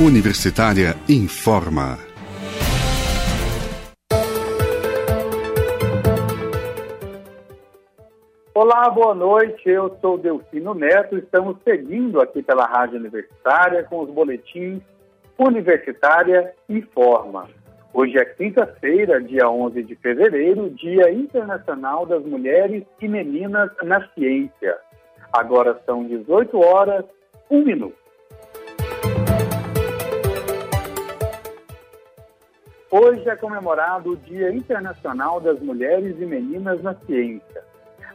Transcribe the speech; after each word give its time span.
Universitária 0.00 0.94
informa. 1.08 1.98
Olá, 8.54 8.88
boa 8.90 9.12
noite. 9.12 9.68
Eu 9.68 9.98
sou 10.00 10.16
Delfino 10.16 10.72
Neto. 10.72 11.18
Estamos 11.18 11.56
seguindo 11.64 12.20
aqui 12.20 12.44
pela 12.44 12.64
Rádio 12.64 13.00
Universitária 13.00 13.82
com 13.82 14.02
os 14.02 14.10
boletins 14.10 14.80
Universitária 15.36 16.54
Informa. 16.68 17.48
Hoje 17.92 18.18
é 18.18 18.24
quinta-feira, 18.24 19.20
dia 19.20 19.50
11 19.50 19.82
de 19.82 19.96
fevereiro, 19.96 20.70
Dia 20.70 21.12
Internacional 21.12 22.06
das 22.06 22.24
Mulheres 22.24 22.84
e 23.02 23.08
Meninas 23.08 23.68
na 23.82 24.08
Ciência. 24.10 24.78
Agora 25.32 25.82
são 25.84 26.04
18 26.04 26.56
horas, 26.56 27.04
1 27.50 27.64
minuto. 27.64 28.07
Hoje 32.90 33.28
é 33.28 33.36
comemorado 33.36 34.12
o 34.12 34.16
Dia 34.16 34.50
Internacional 34.50 35.40
das 35.40 35.60
Mulheres 35.60 36.16
e 36.18 36.24
Meninas 36.24 36.82
na 36.82 36.94
Ciência. 36.94 37.62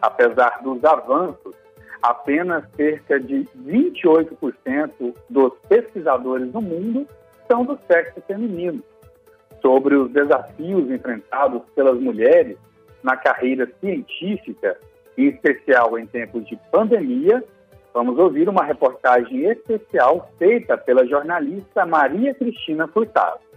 Apesar 0.01 0.63
dos 0.63 0.83
avanços, 0.83 1.53
apenas 2.01 2.63
cerca 2.75 3.19
de 3.19 3.47
28% 3.55 5.13
dos 5.29 5.53
pesquisadores 5.69 6.51
no 6.51 6.59
mundo 6.59 7.07
são 7.47 7.63
do 7.63 7.77
sexo 7.85 8.19
feminino. 8.25 8.81
Sobre 9.61 9.95
os 9.95 10.11
desafios 10.11 10.89
enfrentados 10.89 11.61
pelas 11.75 11.99
mulheres 11.99 12.57
na 13.03 13.15
carreira 13.15 13.69
científica, 13.79 14.75
em 15.15 15.27
especial 15.27 15.99
em 15.99 16.07
tempos 16.07 16.47
de 16.47 16.59
pandemia, 16.71 17.43
vamos 17.93 18.17
ouvir 18.17 18.49
uma 18.49 18.63
reportagem 18.63 19.45
especial 19.45 20.31
feita 20.39 20.75
pela 20.75 21.05
jornalista 21.05 21.85
Maria 21.85 22.33
Cristina 22.33 22.87
Furtado. 22.87 23.52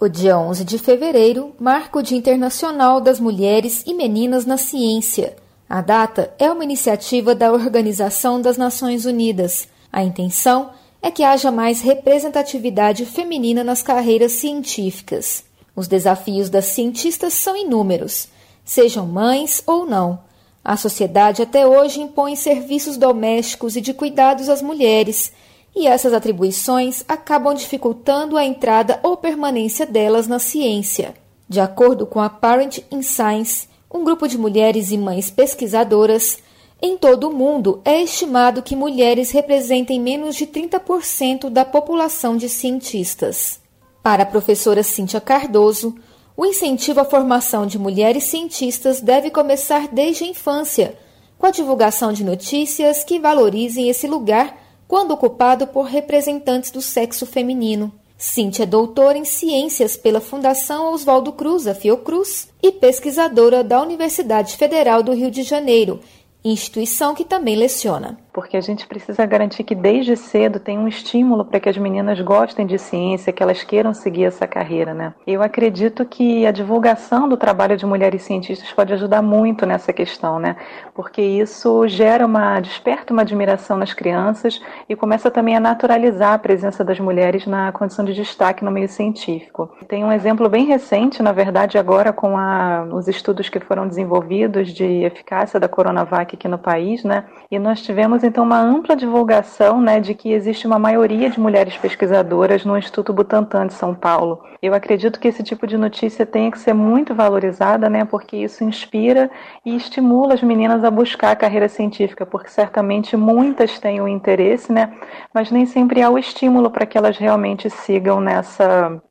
O 0.00 0.06
dia 0.06 0.38
11 0.38 0.64
de 0.64 0.78
fevereiro 0.78 1.56
marca 1.58 1.98
o 1.98 2.02
Dia 2.04 2.16
Internacional 2.16 3.00
das 3.00 3.18
Mulheres 3.18 3.82
e 3.84 3.92
Meninas 3.92 4.46
na 4.46 4.56
Ciência. 4.56 5.34
A 5.68 5.80
data 5.80 6.32
é 6.38 6.48
uma 6.52 6.62
iniciativa 6.62 7.34
da 7.34 7.52
Organização 7.52 8.40
das 8.40 8.56
Nações 8.56 9.04
Unidas. 9.04 9.66
A 9.92 10.04
intenção 10.04 10.70
é 11.02 11.10
que 11.10 11.24
haja 11.24 11.50
mais 11.50 11.80
representatividade 11.80 13.04
feminina 13.06 13.64
nas 13.64 13.82
carreiras 13.82 14.30
científicas. 14.34 15.42
Os 15.74 15.88
desafios 15.88 16.48
das 16.48 16.66
cientistas 16.66 17.34
são 17.34 17.56
inúmeros, 17.56 18.28
sejam 18.64 19.04
mães 19.04 19.64
ou 19.66 19.84
não. 19.84 20.20
A 20.64 20.76
sociedade 20.76 21.42
até 21.42 21.66
hoje 21.66 22.00
impõe 22.00 22.36
serviços 22.36 22.96
domésticos 22.96 23.74
e 23.74 23.80
de 23.80 23.92
cuidados 23.92 24.48
às 24.48 24.62
mulheres 24.62 25.32
e 25.74 25.86
essas 25.86 26.12
atribuições 26.12 27.04
acabam 27.06 27.54
dificultando 27.54 28.36
a 28.36 28.44
entrada 28.44 28.98
ou 29.02 29.16
permanência 29.16 29.86
delas 29.86 30.26
na 30.26 30.38
ciência. 30.38 31.14
De 31.48 31.60
acordo 31.60 32.06
com 32.06 32.20
a 32.20 32.28
Parent 32.28 32.78
in 32.90 33.02
Science, 33.02 33.68
um 33.90 34.04
grupo 34.04 34.28
de 34.28 34.36
mulheres 34.36 34.90
e 34.90 34.98
mães 34.98 35.30
pesquisadoras, 35.30 36.38
em 36.80 36.96
todo 36.96 37.28
o 37.28 37.34
mundo 37.34 37.80
é 37.84 38.02
estimado 38.02 38.62
que 38.62 38.76
mulheres 38.76 39.30
representem 39.30 40.00
menos 40.00 40.36
de 40.36 40.46
30% 40.46 41.48
da 41.48 41.64
população 41.64 42.36
de 42.36 42.48
cientistas. 42.48 43.60
Para 44.02 44.22
a 44.22 44.26
professora 44.26 44.82
Cíntia 44.82 45.20
Cardoso, 45.20 45.96
o 46.36 46.46
incentivo 46.46 47.00
à 47.00 47.04
formação 47.04 47.66
de 47.66 47.78
mulheres 47.78 48.24
cientistas 48.24 49.00
deve 49.00 49.28
começar 49.28 49.88
desde 49.88 50.22
a 50.22 50.28
infância, 50.28 50.96
com 51.36 51.46
a 51.46 51.50
divulgação 51.50 52.12
de 52.12 52.22
notícias 52.22 53.02
que 53.02 53.18
valorizem 53.18 53.88
esse 53.88 54.06
lugar 54.06 54.56
quando 54.88 55.12
ocupado 55.12 55.66
por 55.66 55.82
representantes 55.82 56.70
do 56.70 56.80
sexo 56.80 57.26
feminino. 57.26 57.92
Cíntia 58.16 58.64
é 58.64 58.66
doutora 58.66 59.18
em 59.18 59.24
Ciências 59.24 59.96
pela 59.96 60.20
Fundação 60.20 60.92
Oswaldo 60.92 61.32
Cruz, 61.32 61.68
a 61.68 61.74
Fiocruz, 61.74 62.48
e 62.60 62.72
pesquisadora 62.72 63.62
da 63.62 63.80
Universidade 63.80 64.56
Federal 64.56 65.02
do 65.02 65.12
Rio 65.12 65.30
de 65.30 65.44
Janeiro, 65.44 66.00
instituição 66.42 67.14
que 67.14 67.24
também 67.24 67.54
leciona 67.54 68.18
porque 68.38 68.56
a 68.56 68.60
gente 68.60 68.86
precisa 68.86 69.26
garantir 69.26 69.64
que 69.64 69.74
desde 69.74 70.16
cedo 70.16 70.60
tem 70.60 70.78
um 70.78 70.86
estímulo 70.86 71.44
para 71.44 71.58
que 71.58 71.68
as 71.68 71.76
meninas 71.76 72.20
gostem 72.20 72.64
de 72.64 72.78
ciência, 72.78 73.32
que 73.32 73.42
elas 73.42 73.64
queiram 73.64 73.92
seguir 73.92 74.26
essa 74.26 74.46
carreira, 74.46 74.94
né? 74.94 75.12
Eu 75.26 75.42
acredito 75.42 76.04
que 76.04 76.46
a 76.46 76.52
divulgação 76.52 77.28
do 77.28 77.36
trabalho 77.36 77.76
de 77.76 77.84
mulheres 77.84 78.22
cientistas 78.22 78.72
pode 78.72 78.92
ajudar 78.92 79.22
muito 79.22 79.66
nessa 79.66 79.92
questão, 79.92 80.38
né? 80.38 80.54
Porque 80.94 81.20
isso 81.20 81.88
gera 81.88 82.24
uma 82.24 82.60
desperta 82.60 83.12
uma 83.12 83.22
admiração 83.22 83.76
nas 83.76 83.92
crianças 83.92 84.62
e 84.88 84.94
começa 84.94 85.32
também 85.32 85.56
a 85.56 85.60
naturalizar 85.60 86.34
a 86.34 86.38
presença 86.38 86.84
das 86.84 87.00
mulheres 87.00 87.44
na 87.44 87.72
condição 87.72 88.04
de 88.04 88.14
destaque 88.14 88.64
no 88.64 88.70
meio 88.70 88.88
científico. 88.88 89.68
Tem 89.88 90.04
um 90.04 90.12
exemplo 90.12 90.48
bem 90.48 90.64
recente, 90.64 91.24
na 91.24 91.32
verdade, 91.32 91.76
agora 91.76 92.12
com 92.12 92.38
a, 92.38 92.86
os 92.92 93.08
estudos 93.08 93.48
que 93.48 93.58
foram 93.58 93.88
desenvolvidos 93.88 94.72
de 94.72 95.02
eficácia 95.02 95.58
da 95.58 95.68
Coronavac 95.68 96.36
aqui 96.36 96.46
no 96.46 96.58
país, 96.58 97.02
né? 97.02 97.24
E 97.50 97.58
nós 97.58 97.82
tivemos 97.82 98.27
então 98.28 98.44
uma 98.44 98.60
ampla 98.60 98.94
divulgação 98.94 99.80
né, 99.80 99.98
de 99.98 100.14
que 100.14 100.30
existe 100.30 100.66
uma 100.66 100.78
maioria 100.78 101.28
de 101.28 101.40
mulheres 101.40 101.76
pesquisadoras 101.76 102.64
no 102.64 102.78
Instituto 102.78 103.12
Butantan 103.12 103.66
de 103.66 103.74
São 103.74 103.94
Paulo. 103.94 104.42
Eu 104.62 104.74
acredito 104.74 105.18
que 105.18 105.28
esse 105.28 105.42
tipo 105.42 105.66
de 105.66 105.76
notícia 105.76 106.24
tenha 106.24 106.50
que 106.50 106.58
ser 106.58 106.74
muito 106.74 107.14
valorizada, 107.14 107.88
né, 107.88 108.04
porque 108.04 108.36
isso 108.36 108.62
inspira 108.62 109.30
e 109.64 109.74
estimula 109.74 110.34
as 110.34 110.42
meninas 110.42 110.84
a 110.84 110.90
buscar 110.90 111.32
a 111.32 111.36
carreira 111.36 111.68
científica, 111.68 112.24
porque 112.24 112.50
certamente 112.50 113.16
muitas 113.16 113.78
têm 113.78 114.00
o 114.00 114.06
interesse, 114.06 114.72
né, 114.72 114.92
mas 115.34 115.50
nem 115.50 115.66
sempre 115.66 116.02
há 116.02 116.10
o 116.10 116.18
estímulo 116.18 116.70
para 116.70 116.86
que 116.86 116.96
elas 116.96 117.16
realmente 117.16 117.68
sigam 117.68 118.20
nessa, 118.20 119.02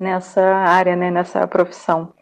nessa 0.00 0.42
área, 0.42 0.96
né, 0.96 1.10
nessa 1.10 1.46
profissão. 1.46 2.12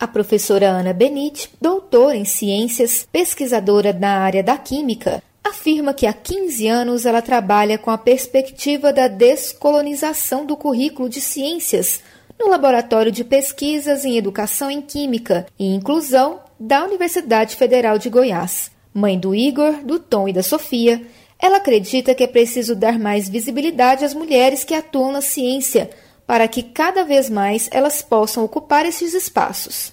A 0.00 0.06
professora 0.06 0.68
Ana 0.68 0.92
Benite, 0.92 1.50
doutora 1.60 2.14
em 2.14 2.24
ciências, 2.24 3.08
pesquisadora 3.10 3.92
na 3.92 4.20
área 4.20 4.44
da 4.44 4.56
química, 4.56 5.20
afirma 5.42 5.94
que 5.94 6.06
há 6.06 6.12
15 6.12 6.66
anos 6.66 7.06
ela 7.06 7.22
trabalha 7.22 7.78
com 7.78 7.90
a 7.90 7.98
perspectiva 7.98 8.92
da 8.92 9.08
descolonização 9.08 10.44
do 10.44 10.56
currículo 10.56 11.08
de 11.08 11.20
ciências 11.20 12.00
no 12.38 12.48
Laboratório 12.48 13.10
de 13.10 13.24
Pesquisas 13.24 14.04
em 14.04 14.16
Educação 14.16 14.70
em 14.70 14.80
Química 14.80 15.46
e 15.58 15.74
Inclusão 15.74 16.40
da 16.58 16.84
Universidade 16.84 17.56
Federal 17.56 17.98
de 17.98 18.08
Goiás. 18.08 18.70
Mãe 18.94 19.18
do 19.18 19.34
Igor, 19.34 19.84
do 19.84 19.98
Tom 19.98 20.28
e 20.28 20.32
da 20.32 20.42
Sofia, 20.42 21.02
ela 21.38 21.58
acredita 21.58 22.14
que 22.14 22.24
é 22.24 22.26
preciso 22.26 22.74
dar 22.74 22.98
mais 22.98 23.28
visibilidade 23.28 24.04
às 24.04 24.14
mulheres 24.14 24.64
que 24.64 24.74
atuam 24.74 25.12
na 25.12 25.20
ciência, 25.20 25.90
para 26.26 26.48
que 26.48 26.62
cada 26.62 27.04
vez 27.04 27.30
mais 27.30 27.68
elas 27.72 28.02
possam 28.02 28.44
ocupar 28.44 28.84
esses 28.84 29.14
espaços. 29.14 29.92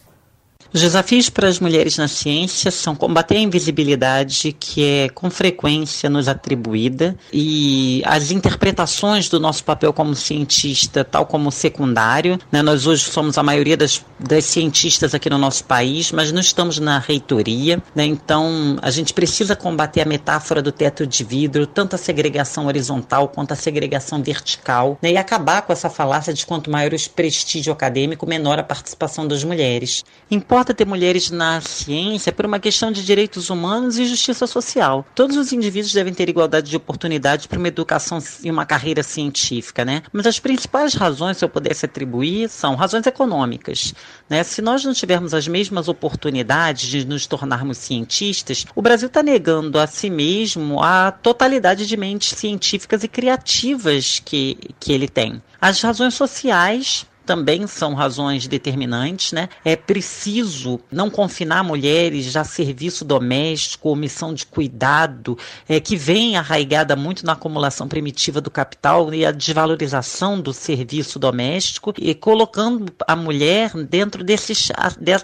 Os 0.76 0.82
desafios 0.82 1.30
para 1.30 1.48
as 1.48 1.58
mulheres 1.58 1.98
na 1.98 2.06
ciência 2.10 2.70
são 2.70 2.98
combater 2.98 3.38
a 3.38 3.40
invisibilidade 3.40 4.52
que 4.52 4.84
é 4.84 5.08
com 5.08 5.30
frequência 5.30 6.10
nos 6.10 6.28
atribuída 6.28 7.16
e 7.32 8.02
as 8.06 8.30
interpretações 8.30 9.30
do 9.30 9.40
nosso 9.40 9.64
papel 9.64 9.94
como 9.94 10.14
cientista, 10.14 11.06
tal 11.06 11.28
como 11.28 11.50
secundário. 11.50 12.38
Né? 12.52 12.62
Nós 12.62 12.86
hoje 12.86 13.06
somos 13.06 13.38
a 13.38 13.44
maioria 13.44 13.78
das, 13.78 14.04
das 14.20 14.44
cientistas 14.44 15.16
aqui 15.16 15.30
no 15.30 15.38
nosso 15.38 15.64
país, 15.64 16.12
mas 16.12 16.34
não 16.34 16.42
estamos 16.42 16.78
na 16.78 17.00
reitoria. 17.00 17.82
Né? 17.96 18.04
Então, 18.04 18.78
a 18.82 18.92
gente 18.92 19.14
precisa 19.14 19.56
combater 19.56 20.02
a 20.02 20.06
metáfora 20.06 20.62
do 20.62 20.74
teto 20.74 21.08
de 21.08 21.24
vidro, 21.24 21.66
tanto 21.66 21.96
a 21.96 21.98
segregação 21.98 22.68
horizontal 22.68 23.30
quanto 23.30 23.54
a 23.54 23.56
segregação 23.56 24.22
vertical, 24.22 25.00
né? 25.02 25.14
e 25.14 25.16
acabar 25.16 25.62
com 25.62 25.72
essa 25.72 25.90
falácia 25.90 26.34
de 26.34 26.46
quanto 26.46 26.70
maior 26.70 26.94
o 26.94 27.10
prestígio 27.12 27.72
acadêmico, 27.72 28.28
menor 28.28 28.60
a 28.60 28.64
participação 28.64 29.26
das 29.26 29.42
mulheres. 29.42 30.04
Importa 30.30 30.65
importa 30.66 30.74
ter 30.74 30.86
mulheres 30.86 31.30
na 31.30 31.62
ciência 31.62 32.34
por 32.34 32.46
uma 32.46 32.60
questão 32.60 32.92
de 32.92 33.06
direitos 33.06 33.52
humanos 33.52 34.00
e 34.00 34.06
justiça 34.06 34.48
social. 34.48 35.06
Todos 35.14 35.38
os 35.38 35.54
indivíduos 35.54 35.94
devem 35.94 36.14
ter 36.14 36.28
igualdade 36.28 36.72
de 36.72 36.76
oportunidades 36.76 37.46
para 37.46 37.60
uma 37.60 37.68
educação 37.68 38.18
e 38.44 38.50
uma 38.50 38.66
carreira 38.66 39.04
científica, 39.04 39.86
né? 39.86 40.02
Mas 40.12 40.26
as 40.26 40.40
principais 40.40 40.96
razões, 40.96 41.38
se 41.38 41.46
eu 41.46 41.50
pudesse 41.50 41.86
atribuir, 41.86 42.50
são 42.50 42.74
razões 42.74 43.06
econômicas. 43.06 43.94
Né? 44.28 44.44
Se 44.44 44.60
nós 44.60 44.84
não 44.84 44.94
tivermos 44.94 45.36
as 45.36 45.48
mesmas 45.48 45.88
oportunidades 45.88 46.88
de 46.88 47.06
nos 47.06 47.28
tornarmos 47.28 47.78
cientistas, 47.78 48.66
o 48.74 48.82
Brasil 48.82 49.08
está 49.08 49.22
negando 49.22 49.78
a 49.78 49.86
si 49.86 50.10
mesmo 50.10 50.82
a 50.82 51.12
totalidade 51.12 51.86
de 51.86 51.96
mentes 51.96 52.38
científicas 52.38 53.04
e 53.04 53.08
criativas 53.08 54.20
que, 54.24 54.58
que 54.80 54.92
ele 54.92 55.08
tem. 55.08 55.42
As 55.62 55.80
razões 55.82 56.16
sociais 56.16 57.06
também 57.26 57.68
são 57.68 57.94
razões 57.94 58.48
determinantes, 58.48 59.32
né? 59.32 59.50
É 59.64 59.76
preciso 59.76 60.80
não 60.92 61.10
confinar 61.10 61.64
mulheres 61.64 62.26
já 62.26 62.44
serviço 62.44 63.04
doméstico, 63.04 63.90
omissão 63.90 64.34
de 64.34 64.46
cuidado, 64.46 65.38
é, 65.68 65.80
que 65.80 65.96
vem 65.96 66.38
arraigada 66.38 66.96
muito 66.96 67.26
na 67.26 67.34
acumulação 67.34 67.88
primitiva 67.88 68.40
do 68.40 68.52
capital 68.52 69.14
e 69.14 69.26
a 69.26 69.32
desvalorização 69.32 70.40
do 70.40 70.54
serviço 70.54 71.18
doméstico 71.20 71.94
e 71.98 72.14
colocando 72.14 72.94
a 73.08 73.16
mulher 73.16 73.72
dentro 73.90 74.24
desses, 74.24 74.72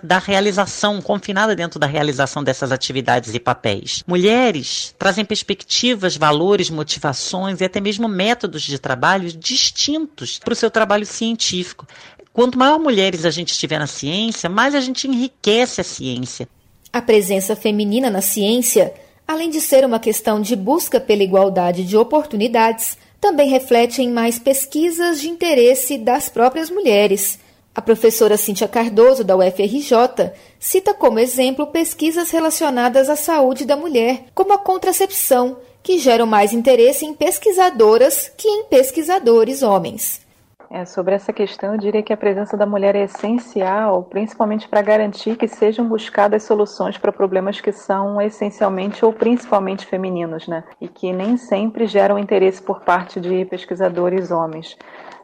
da 0.04 0.18
realização, 0.18 1.02
confinada 1.02 1.56
dentro 1.56 1.80
da 1.80 1.88
realização 1.88 2.44
dessas 2.44 2.72
atividades 2.72 3.34
e 3.34 3.40
papéis. 3.40 4.04
Mulheres 4.08 4.96
trazem 4.98 5.24
perspectivas, 5.24 6.18
valores, 6.18 6.70
motivações 6.70 7.62
e 7.62 7.66
até 7.66 7.80
mesmo 7.80 8.08
métodos 8.08 8.64
de 8.64 8.80
trabalho 8.80 9.32
distintos 9.32 10.40
para 10.40 10.54
o 10.54 10.56
seu 10.56 10.72
trabalho 10.72 11.06
científico. 11.06 11.86
Quanto 12.34 12.58
maior 12.58 12.80
mulheres 12.80 13.26
a 13.26 13.30
gente 13.30 13.58
tiver 13.58 13.80
na 13.80 13.88
ciência, 13.88 14.50
mais 14.50 14.74
a 14.74 14.80
gente 14.80 15.08
enriquece 15.08 15.82
a 15.82 15.84
ciência. 15.84 16.48
A 16.94 17.02
presença 17.02 17.56
feminina 17.56 18.10
na 18.10 18.22
ciência, 18.22 18.94
além 19.28 19.50
de 19.50 19.60
ser 19.60 19.86
uma 19.86 20.00
questão 20.00 20.42
de 20.42 20.56
busca 20.56 21.00
pela 21.00 21.24
igualdade 21.24 21.84
de 21.84 21.98
oportunidades, 21.98 22.98
também 23.20 23.50
reflete 23.50 24.02
em 24.02 24.10
mais 24.10 24.40
pesquisas 24.40 25.20
de 25.20 25.30
interesse 25.30 25.98
das 25.98 26.30
próprias 26.30 26.70
mulheres. 26.70 27.38
A 27.76 27.82
professora 27.82 28.38
Cíntia 28.38 28.68
Cardoso, 28.68 29.24
da 29.24 29.36
UFRJ, 29.36 30.32
cita 30.60 30.94
como 30.94 31.20
exemplo 31.20 31.68
pesquisas 31.68 32.32
relacionadas 32.32 33.10
à 33.10 33.16
saúde 33.16 33.66
da 33.66 33.76
mulher, 33.76 34.26
como 34.34 34.54
a 34.54 34.58
contracepção, 34.58 35.58
que 35.84 35.98
geram 35.98 36.26
mais 36.26 36.54
interesse 36.54 37.06
em 37.06 37.14
pesquisadoras 37.14 38.32
que 38.38 38.48
em 38.48 38.64
pesquisadores 38.66 39.64
homens. 39.64 40.21
É, 40.74 40.86
sobre 40.86 41.14
essa 41.14 41.34
questão, 41.34 41.74
eu 41.74 41.78
diria 41.78 42.02
que 42.02 42.14
a 42.14 42.18
presença 42.18 42.56
da 42.56 42.66
mulher 42.66 42.96
é 42.96 43.04
essencial, 43.04 44.04
principalmente 44.04 44.70
para 44.70 44.82
garantir 44.82 45.36
que 45.36 45.46
sejam 45.46 45.86
buscadas 45.86 46.44
soluções 46.44 46.98
para 46.98 47.12
problemas 47.12 47.60
que 47.60 47.74
são 47.74 48.22
essencialmente 48.22 49.04
ou 49.04 49.12
principalmente 49.12 49.86
femininos, 49.86 50.48
né? 50.48 50.64
E 50.80 50.88
que 50.88 51.12
nem 51.12 51.36
sempre 51.36 51.86
geram 51.88 52.18
interesse 52.18 52.62
por 52.62 52.80
parte 52.80 53.20
de 53.20 53.44
pesquisadores 53.44 54.32
homens. 54.32 54.78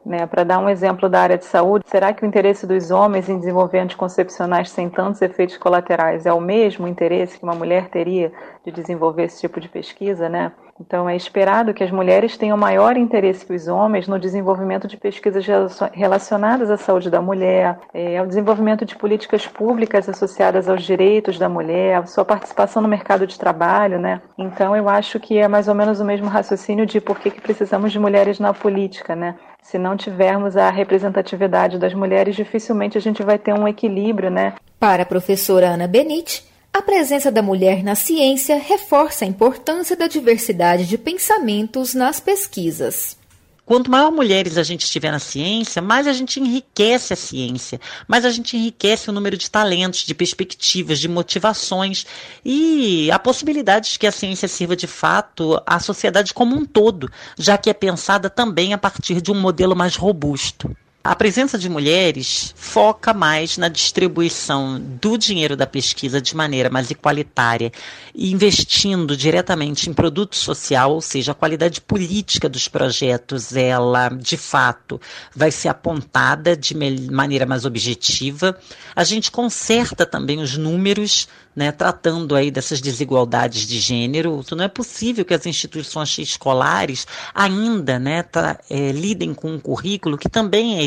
Né, 0.05 0.25
para 0.25 0.45
dar 0.45 0.59
um 0.59 0.69
exemplo 0.69 1.09
da 1.09 1.19
área 1.19 1.38
de 1.38 1.44
saúde, 1.44 1.83
será 1.88 2.13
que 2.13 2.23
o 2.23 2.25
interesse 2.25 2.65
dos 2.65 2.91
homens 2.91 3.27
em 3.27 3.39
desenvolver 3.39 3.79
anticoncepcionais 3.79 4.69
sem 4.69 4.89
tantos 4.89 5.21
efeitos 5.21 5.57
colaterais 5.57 6.25
é 6.25 6.31
o 6.31 6.39
mesmo 6.39 6.88
interesse 6.88 7.38
que 7.38 7.44
uma 7.44 7.55
mulher 7.55 7.89
teria 7.89 8.31
de 8.63 8.71
desenvolver 8.71 9.23
esse 9.23 9.41
tipo 9.41 9.59
de 9.59 9.67
pesquisa? 9.67 10.29
Né? 10.29 10.53
Então, 10.79 11.09
é 11.09 11.15
esperado 11.15 11.74
que 11.74 11.83
as 11.83 11.91
mulheres 11.91 12.38
tenham 12.38 12.56
maior 12.56 12.97
interesse 12.97 13.45
que 13.45 13.53
os 13.53 13.68
homens 13.68 14.07
no 14.07 14.19
desenvolvimento 14.19 14.88
de 14.88 14.95
pesquisas 14.95 15.45
relacionadas 15.91 16.69
à 16.69 16.77
saúde 16.77 17.09
da 17.09 17.21
mulher, 17.21 17.79
é, 17.94 18.18
ao 18.18 18.27
desenvolvimento 18.27 18.85
de 18.85 18.95
políticas 18.95 19.47
públicas 19.47 20.07
associadas 20.07 20.69
aos 20.69 20.83
direitos 20.83 21.39
da 21.39 21.50
mulher, 21.50 21.97
à 21.97 22.06
sua 22.06 22.24
participação 22.24 22.81
no 22.81 22.88
mercado 22.88 23.25
de 23.25 23.38
trabalho. 23.38 24.00
Né? 24.00 24.21
Então, 24.38 24.75
eu 24.75 24.88
acho 24.88 25.19
que 25.19 25.38
é 25.38 25.47
mais 25.47 25.68
ou 25.68 25.75
menos 25.75 26.00
o 26.00 26.06
mesmo 26.06 26.27
raciocínio 26.27 26.85
de 26.85 27.01
por 27.01 27.19
que, 27.19 27.31
que 27.31 27.41
precisamos 27.41 27.91
de 27.91 28.00
mulheres 28.00 28.39
na 28.39 28.53
política. 28.53 29.15
Né? 29.15 29.35
Se 29.62 29.77
não 29.77 29.97
tivermos 29.97 30.56
a 30.56 30.69
representatividade 30.69 31.80
das 31.80 31.94
mulheres, 31.94 32.35
dificilmente 32.35 32.97
a 32.97 33.01
gente 33.01 33.23
vai 33.23 33.39
ter 33.39 33.53
um 33.53 33.68
equilíbrio. 33.68 34.30
Né? 34.30 34.53
Para 34.80 35.03
a 35.03 35.06
professora 35.06 35.69
Ana 35.69 35.88
Benite, 35.88 36.45
a 36.77 36.81
presença 36.81 37.31
da 37.31 37.41
mulher 37.41 37.83
na 37.83 37.95
ciência 37.95 38.56
reforça 38.56 39.25
a 39.25 39.27
importância 39.27 39.95
da 39.95 40.07
diversidade 40.07 40.85
de 40.85 40.95
pensamentos 40.95 41.95
nas 41.95 42.19
pesquisas. 42.19 43.18
Quanto 43.65 43.89
maior 43.89 44.12
mulheres 44.12 44.59
a 44.59 44.63
gente 44.63 44.88
tiver 44.88 45.12
na 45.12 45.18
ciência, 45.18 45.81
mais 45.81 46.06
a 46.07 46.13
gente 46.13 46.39
enriquece 46.39 47.13
a 47.13 47.15
ciência, 47.15 47.81
mais 48.07 48.25
a 48.25 48.29
gente 48.29 48.56
enriquece 48.56 49.09
o 49.09 49.12
número 49.12 49.35
de 49.35 49.50
talentos, 49.50 50.01
de 50.01 50.13
perspectivas, 50.13 51.00
de 51.00 51.07
motivações 51.07 52.06
e 52.45 53.09
a 53.12 53.18
possibilidade 53.18 53.94
de 53.94 54.00
que 54.00 54.06
a 54.06 54.12
ciência 54.12 54.47
sirva 54.47 54.75
de 54.75 54.85
fato 54.85 55.59
à 55.65 55.80
sociedade 55.80 56.31
como 56.31 56.56
um 56.56 56.63
todo, 56.63 57.12
já 57.39 57.57
que 57.57 57.71
é 57.71 57.73
pensada 57.73 58.30
também 58.30 58.71
a 58.71 58.77
partir 58.77 59.19
de 59.19 59.31
um 59.31 59.35
modelo 59.35 59.75
mais 59.75 59.95
robusto. 59.95 60.71
A 61.03 61.15
presença 61.15 61.57
de 61.57 61.69
mulheres 61.69 62.53
foca 62.57 63.13
mais 63.13 63.57
na 63.57 63.69
distribuição 63.69 64.77
do 64.77 65.17
dinheiro 65.17 65.55
da 65.55 65.65
pesquisa 65.65 66.19
de 66.19 66.35
maneira 66.35 66.69
mais 66.69 66.91
igualitária, 66.91 67.71
investindo 68.13 69.15
diretamente 69.15 69.89
em 69.89 69.94
produto 69.94 70.35
social, 70.35 70.91
ou 70.91 71.01
seja, 71.01 71.31
a 71.31 71.35
qualidade 71.35 71.79
política 71.79 72.49
dos 72.49 72.67
projetos, 72.67 73.55
ela 73.55 74.09
de 74.09 74.35
fato 74.35 74.99
vai 75.33 75.49
ser 75.49 75.69
apontada 75.69 76.57
de 76.57 76.75
maneira 77.09 77.45
mais 77.45 77.63
objetiva. 77.63 78.59
A 78.94 79.05
gente 79.05 79.31
conserta 79.31 80.05
também 80.05 80.41
os 80.41 80.57
números 80.57 81.29
né, 81.57 81.71
tratando 81.71 82.36
aí 82.36 82.51
dessas 82.51 82.80
desigualdades 82.80 83.65
de 83.65 83.80
gênero. 83.80 84.45
Não 84.51 84.63
é 84.63 84.68
possível 84.68 85.25
que 85.25 85.33
as 85.33 85.44
instituições 85.48 86.15
escolares 86.19 87.07
ainda 87.33 87.98
né, 87.98 88.21
tra, 88.21 88.59
é, 88.69 88.92
lidem 88.92 89.33
com 89.33 89.54
um 89.54 89.59
currículo 89.59 90.19
que 90.19 90.30
também 90.30 90.77
é 90.77 90.83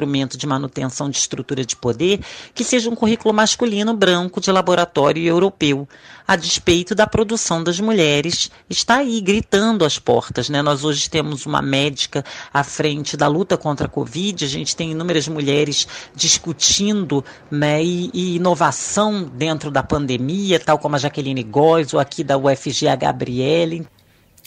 instrumento 0.00 0.38
de 0.38 0.46
manutenção 0.46 1.10
de 1.10 1.18
estrutura 1.18 1.64
de 1.64 1.76
poder, 1.76 2.20
que 2.54 2.64
seja 2.64 2.88
um 2.88 2.96
currículo 2.96 3.34
masculino 3.34 3.94
branco 3.94 4.40
de 4.40 4.50
laboratório 4.50 5.22
europeu, 5.22 5.86
a 6.26 6.36
despeito 6.36 6.94
da 6.94 7.06
produção 7.06 7.62
das 7.62 7.78
mulheres, 7.78 8.50
está 8.68 8.96
aí 8.96 9.20
gritando 9.20 9.84
às 9.84 9.98
portas. 9.98 10.48
Né? 10.48 10.62
Nós 10.62 10.84
hoje 10.84 11.10
temos 11.10 11.44
uma 11.44 11.60
médica 11.60 12.24
à 12.52 12.64
frente 12.64 13.16
da 13.16 13.26
luta 13.26 13.58
contra 13.58 13.86
a 13.86 13.90
Covid, 13.90 14.42
a 14.42 14.48
gente 14.48 14.74
tem 14.74 14.92
inúmeras 14.92 15.28
mulheres 15.28 15.86
discutindo 16.14 17.22
né, 17.50 17.82
e, 17.84 18.10
e 18.14 18.36
inovação 18.36 19.24
dentro 19.24 19.70
da 19.70 19.82
pandemia, 19.82 20.58
tal 20.58 20.78
como 20.78 20.96
a 20.96 20.98
Jaqueline 20.98 21.42
Góes, 21.42 21.92
ou 21.92 22.00
aqui 22.00 22.24
da 22.24 22.38
UFG 22.38 22.88
a 22.88 22.96
Gabriele. 22.96 23.86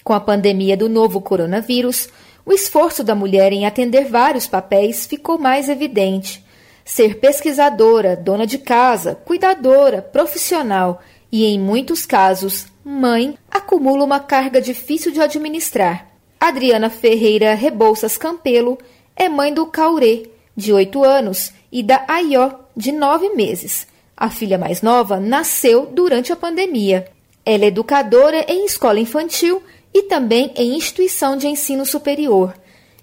Com 0.04 0.14
a 0.14 0.20
pandemia 0.20 0.76
do 0.76 0.90
novo 0.90 1.22
coronavírus, 1.22 2.10
o 2.46 2.52
esforço 2.52 3.04
da 3.04 3.16
mulher 3.16 3.54
em 3.54 3.66
atender 3.66 4.06
vários 4.06 4.48
papéis 4.48 5.06
ficou 5.06 5.38
mais 5.38 5.70
evidente. 5.70 6.44
Ser 6.84 7.20
pesquisadora, 7.20 8.16
dona 8.16 8.46
de 8.46 8.58
casa, 8.58 9.16
cuidadora, 9.16 10.02
profissional 10.02 11.02
e, 11.32 11.46
em 11.46 11.58
muitos 11.60 12.06
casos, 12.06 12.68
mãe, 12.84 13.38
acumula 13.50 14.04
uma 14.04 14.20
carga 14.20 14.62
difícil 14.62 15.12
de 15.12 15.22
administrar. 15.22 16.08
Adriana 16.40 16.90
Ferreira 16.90 17.54
Rebouças 17.54 18.18
Campelo 18.18 18.78
é 19.16 19.30
mãe 19.30 19.54
do 19.54 19.66
Caurê, 19.66 20.30
de 20.56 20.74
8 20.74 21.04
anos, 21.04 21.54
e 21.72 21.82
da 21.82 22.04
Aió, 22.08 22.52
de 22.76 22.92
9 22.92 23.30
meses. 23.30 23.88
A 24.16 24.30
filha 24.30 24.58
mais 24.58 24.82
nova 24.82 25.20
nasceu 25.20 25.86
durante 25.86 26.34
a 26.34 26.36
pandemia. 26.36 27.08
Ela 27.46 27.66
é 27.66 27.68
educadora 27.68 28.46
em 28.48 28.66
escola 28.66 29.00
infantil 29.00 29.64
e 29.94 30.04
também 30.04 30.52
em 30.56 30.76
instituição 30.76 31.38
de 31.38 31.48
ensino 31.48 31.86
superior. 31.86 32.54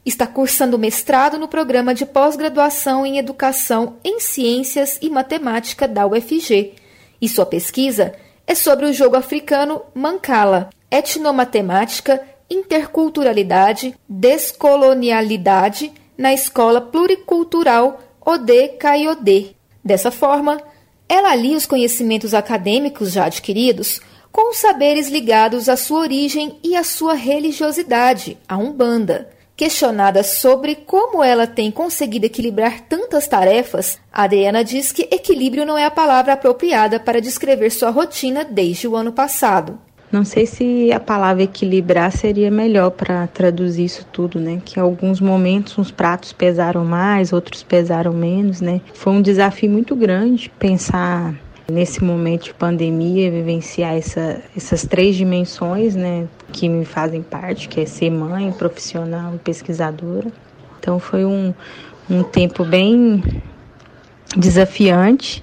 Está 0.05 0.27
cursando 0.27 0.79
mestrado 0.79 1.39
no 1.39 1.47
programa 1.47 1.95
de 1.95 2.05
pós-graduação 2.07 3.07
em 3.07 3.19
Educação 3.19 3.97
em 4.03 4.19
Ciências 4.19 4.99
e 5.01 5.11
Matemática 5.11 5.87
da 5.87 6.07
UFG. 6.07 6.73
E 7.21 7.29
sua 7.29 7.47
pesquisa 7.47 8.15
é 8.47 8.55
sobre 8.55 8.87
o 8.87 8.93
jogo 8.93 9.15
africano 9.15 9.83
Mancala, 9.95 10.71
etnomatemática, 10.91 12.21
interculturalidade, 12.51 13.95
descolonialidade 14.09 15.93
na 16.19 16.33
escola 16.33 16.81
pluricultural 16.81 18.01
Ode 18.21 18.69
Kaiode. 18.79 19.55
Dessa 19.85 20.11
forma, 20.11 20.61
ela 21.09 21.31
alia 21.31 21.57
os 21.57 21.67
conhecimentos 21.67 22.35
acadêmicos 22.35 23.13
já 23.13 23.27
adquiridos 23.27 24.01
com 24.33 24.55
saberes 24.55 25.09
ligados 25.09 25.69
à 25.69 25.77
sua 25.77 26.01
origem 26.01 26.59
e 26.63 26.77
à 26.77 26.85
sua 26.85 27.15
religiosidade, 27.15 28.39
a 28.49 28.57
Umbanda. 28.57 29.29
Questionada 29.57 30.23
sobre 30.23 30.75
como 30.75 31.23
ela 31.23 31.47
tem 31.47 31.71
conseguido 31.71 32.25
equilibrar 32.25 32.81
tantas 32.81 33.29
tarefas, 33.29 33.99
Adriana 34.11 34.65
diz 34.65 34.91
que 34.91 35.09
equilíbrio 35.11 35.67
não 35.67 35.77
é 35.77 35.85
a 35.85 35.91
palavra 35.91 36.33
apropriada 36.33 36.99
para 36.99 37.21
descrever 37.21 37.69
sua 37.69 37.91
rotina 37.91 38.43
desde 38.43 38.89
o 38.89 38.97
ano 38.97 39.13
passado. 39.13 39.79
Não 40.11 40.25
sei 40.25 40.45
se 40.45 40.91
a 40.93 40.99
palavra 40.99 41.45
equilibrar 41.45 42.11
seria 42.11 42.51
melhor 42.51 42.91
para 42.91 43.29
traduzir 43.29 43.85
isso 43.85 44.05
tudo, 44.11 44.41
né? 44.41 44.61
Que 44.65 44.81
em 44.81 44.83
alguns 44.83 45.21
momentos 45.21 45.79
uns 45.79 45.91
pratos 45.91 46.33
pesaram 46.33 46.85
mais, 46.85 47.33
outros 47.33 47.63
pesaram 47.63 48.13
menos, 48.13 48.61
né? 48.61 48.81
Foi 48.93 49.13
um 49.13 49.23
desafio 49.23 49.71
muito 49.71 49.95
grande 49.95 50.51
pensar 50.59 51.35
nesse 51.71 52.03
momento 52.03 52.45
de 52.45 52.55
pandemia, 52.55 53.31
vivenciar 53.31 53.95
essa, 53.95 54.43
essas 54.57 54.85
três 54.85 55.17
dimensões, 55.17 55.95
né, 55.95 56.27
que 56.53 56.69
me 56.69 56.85
fazem 56.85 57.23
parte, 57.23 57.69
que 57.69 57.81
é 57.81 57.87
ser 57.87 58.11
mãe, 58.11 58.53
profissional 58.53 59.35
e 59.35 59.39
pesquisadora. 59.39 60.31
Então 60.79 60.99
foi 60.99 61.25
um, 61.25 61.55
um 62.09 62.23
tempo 62.23 62.65
bem 62.65 63.23
desafiante, 64.37 65.43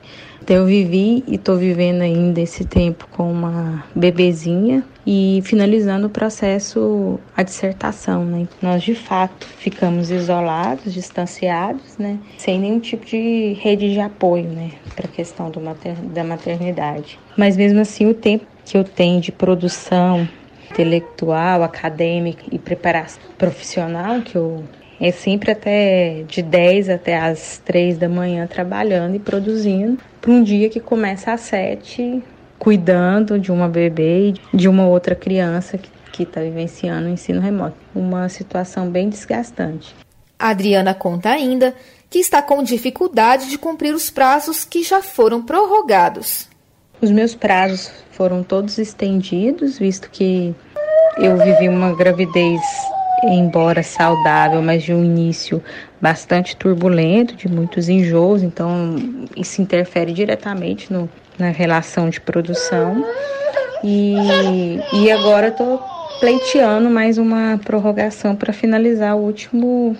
Eu 0.50 0.66
vivi 0.66 1.26
e 1.28 1.36
estou 1.36 1.58
vivendo 1.58 2.02
ainda 2.02 2.40
esse 2.40 2.64
tempo 2.64 3.06
com 3.12 3.30
uma 3.30 3.84
bebezinha 3.94 4.82
e 5.10 5.42
finalizando 5.46 6.08
o 6.08 6.10
processo, 6.10 7.18
a 7.34 7.42
dissertação, 7.42 8.26
né? 8.26 8.46
Nós 8.62 8.84
de 8.84 8.94
fato 8.94 9.48
ficamos 9.48 10.12
isolados, 10.12 10.94
distanciados, 10.94 11.98
né? 11.98 12.20
Sem 12.38 12.60
nenhum 12.60 12.82
tipo 12.82 13.06
de 13.06 13.54
rede 13.54 13.94
de 13.94 14.02
apoio, 14.02 14.50
né? 14.50 14.72
Para 14.94 15.06
a 15.06 15.10
questão 15.10 15.50
mater 15.62 15.96
da 15.96 16.26
maternidade. 16.26 17.18
Mas 17.38 17.56
mesmo 17.56 17.80
assim, 17.80 18.06
o 18.06 18.14
tempo 18.14 18.46
que 18.66 18.78
eu 18.78 18.84
tenho 18.84 19.22
de 19.22 19.32
produção 19.32 20.28
intelectual, 20.70 21.64
acadêmica 21.64 22.44
e 22.52 22.60
preparação 22.60 23.24
profissional 23.38 24.22
que 24.22 24.36
eu 24.36 24.62
é 25.00 25.12
sempre 25.12 25.52
até 25.52 26.24
de 26.28 26.42
10 26.42 26.90
até 26.90 27.18
as 27.18 27.62
3 27.64 27.98
da 28.00 28.10
manhã 28.10 28.48
trabalhando 28.48 29.16
e 29.16 29.20
produzindo 29.20 30.00
para 30.20 30.32
um 30.32 30.44
dia 30.44 30.70
que 30.70 30.80
começa 30.80 31.32
às 31.32 31.42
7 31.42 32.22
cuidando 32.60 33.40
de 33.40 33.52
uma 33.52 33.68
bebê 33.68 34.30
e 34.30 34.58
de 34.58 34.68
uma 34.68 34.88
outra 34.88 35.16
criança 35.16 35.78
que 35.78 36.24
está 36.24 36.42
vivenciando 36.42 37.08
o 37.08 37.12
ensino 37.12 37.40
remoto. 37.40 37.78
Uma 37.94 38.28
situação 38.30 38.90
bem 38.90 39.10
desgastante. 39.10 39.96
A 40.40 40.50
Adriana 40.50 40.94
conta 40.94 41.30
ainda 41.30 41.74
que 42.10 42.20
está 42.20 42.42
com 42.42 42.64
dificuldade 42.64 43.50
de 43.50 43.58
cumprir 43.58 43.94
os 43.94 44.10
prazos 44.10 44.64
que 44.64 44.84
já 44.84 45.02
foram 45.02 45.42
prorrogados. 45.42 46.48
Os 47.02 47.12
meus 47.12 47.36
prazos 47.36 47.92
foram 48.12 48.44
todos 48.44 48.78
estendidos, 48.78 49.78
visto 49.78 50.10
que 50.10 50.56
eu 51.18 51.38
vivi 51.38 51.70
uma 51.70 51.96
gravidez 51.96 52.62
embora 53.24 53.82
saudável, 53.82 54.62
mas 54.62 54.84
de 54.84 54.94
um 54.94 55.04
início 55.04 55.64
bastante 56.00 56.56
turbulento, 56.56 57.36
de 57.36 57.48
muitos 57.48 57.90
enjoos, 57.90 58.44
então 58.44 58.96
isso 59.36 59.62
interfere 59.62 60.14
diretamente 60.14 60.92
no, 60.94 61.10
na 61.38 61.50
relação 61.50 62.10
de 62.10 62.22
produção. 62.22 63.04
E, 63.84 64.80
e 64.94 65.12
agora 65.12 65.50
estou 65.50 65.84
pleiteando 66.20 66.90
mais 66.90 67.18
uma 67.18 67.60
prorrogação 67.64 68.36
para 68.36 68.52
finalizar 68.52 69.16
o 69.16 69.20
último 69.20 69.96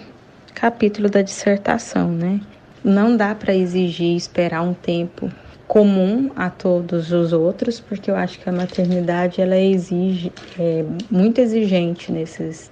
capítulo 0.54 1.10
da 1.10 1.22
dissertação, 1.22 2.10
né? 2.10 2.40
Não 2.84 3.16
dá 3.16 3.36
para 3.36 3.56
exigir 3.56 4.16
esperar 4.16 4.62
um 4.62 4.74
tempo 4.74 5.30
comum 5.68 6.32
a 6.36 6.50
todos 6.50 7.12
os 7.12 7.34
outros, 7.34 7.80
porque 7.80 8.10
eu 8.10 8.16
acho 8.16 8.40
que 8.40 8.50
a 8.50 8.52
maternidade 8.52 9.42
ela 9.42 9.58
exige 9.58 10.32
é 10.58 10.86
muito 11.12 11.40
exigente 11.40 12.12
nesses 12.12 12.72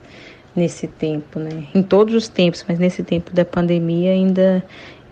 nesse 0.56 0.88
tempo, 0.88 1.40
né? 1.40 1.68
Em 1.74 1.84
todos 1.84 2.14
os 2.16 2.28
tempos, 2.28 2.66
mas 2.68 2.80
nesse 2.80 3.04
tempo 3.04 3.32
da 3.34 3.44
pandemia 3.44 4.12
ainda 4.12 4.64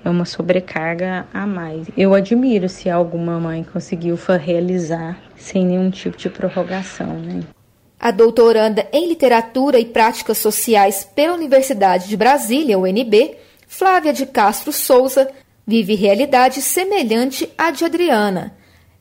é 0.04 0.10
uma 0.10 0.26
sobrecarga 0.26 1.26
a 1.34 1.46
mais. 1.46 1.88
Eu 1.98 2.14
admiro 2.14 2.68
se 2.70 2.90
alguma 2.90 3.40
mãe 3.40 3.64
conseguiu 3.64 4.18
realizar 4.40 5.18
sem 5.36 5.66
nenhum 5.66 5.90
tipo 5.90 6.18
de 6.18 6.30
prorrogação, 6.30 7.20
né? 7.20 7.42
A 8.00 8.12
doutoranda 8.12 8.86
em 8.92 9.08
Literatura 9.08 9.80
e 9.80 9.86
Práticas 9.86 10.38
Sociais 10.38 11.08
pela 11.16 11.36
Universidade 11.36 12.10
de 12.10 12.18
Brasília, 12.18 12.78
UNB, 12.78 13.38
Flávia 13.66 14.12
de 14.12 14.26
Castro 14.26 14.74
Souza, 14.74 15.30
vive 15.66 15.96
realidade 15.96 16.62
semelhante 16.62 17.50
à 17.58 17.72
de 17.72 17.86
Adriana. 17.86 18.54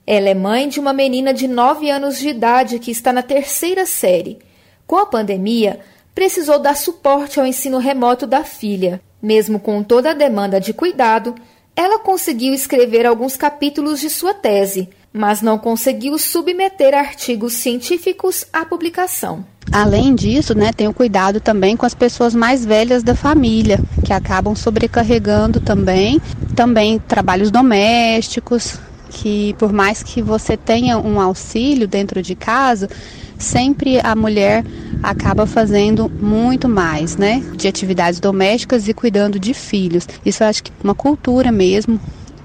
Ela 0.07 0.29
é 0.29 0.35
mãe 0.35 0.69
de 0.69 0.79
uma 0.79 0.93
menina 0.93 1.35
de 1.35 1.49
9 1.49 1.91
anos 1.91 2.19
de 2.19 2.29
idade 2.29 2.79
que 2.79 2.91
está 2.91 3.13
na 3.13 3.23
terceira 3.23 3.87
série. 3.87 4.39
Com 4.87 4.97
a 4.97 5.07
pandemia, 5.07 5.81
precisou 6.15 6.59
dar 6.59 6.77
suporte 6.77 7.41
ao 7.41 7.47
ensino 7.47 7.79
remoto 7.79 8.27
da 8.27 8.45
filha. 8.45 9.01
Mesmo 9.23 9.59
com 9.59 9.83
toda 9.83 10.11
a 10.11 10.15
demanda 10.15 10.61
de 10.61 10.73
cuidado, 10.73 11.35
ela 11.75 11.99
conseguiu 11.99 12.53
escrever 12.53 13.07
alguns 13.07 13.37
capítulos 13.37 14.01
de 14.01 14.11
sua 14.11 14.35
tese, 14.35 14.89
mas 15.13 15.43
não 15.43 15.59
conseguiu 15.59 16.19
submeter 16.19 16.95
artigos 16.95 17.55
científicos 17.55 18.45
à 18.53 18.65
publicação. 18.65 19.45
Além 19.71 20.15
disso, 20.15 20.55
né, 20.55 20.73
tem 20.73 20.89
o 20.89 20.93
cuidado 20.93 21.41
também 21.41 21.77
com 21.77 21.87
as 21.87 21.95
pessoas 21.95 22.35
mais 22.35 22.65
velhas 22.65 23.03
da 23.03 23.15
família, 23.15 23.79
que 24.05 24.13
acabam 24.13 24.55
sobrecarregando 24.55 25.61
também, 25.61 26.21
também 26.55 26.99
trabalhos 26.99 27.51
domésticos, 27.51 28.79
que 29.09 29.55
por 29.59 29.73
mais 29.73 30.03
que 30.03 30.21
você 30.21 30.57
tenha 30.57 30.99
um 30.99 31.21
auxílio 31.21 31.87
dentro 31.87 32.21
de 32.23 32.35
casa, 32.35 32.89
sempre 33.43 34.01
a 34.03 34.15
mulher 34.15 34.65
acaba 35.03 35.47
fazendo 35.47 36.09
muito 36.09 36.69
mais, 36.69 37.17
né? 37.17 37.43
De 37.55 37.69
atividades 37.69 38.21
domésticas 38.21 38.89
e 38.89 38.95
cuidando 38.95 39.39
de 39.39 39.53
filhos. 39.53 40.09
Isso 40.25 40.43
eu 40.43 40.47
acho 40.47 40.63
que 40.63 40.71
é 40.71 40.75
uma 40.85 40.95
cultura 40.95 41.51
mesmo 41.51 42.01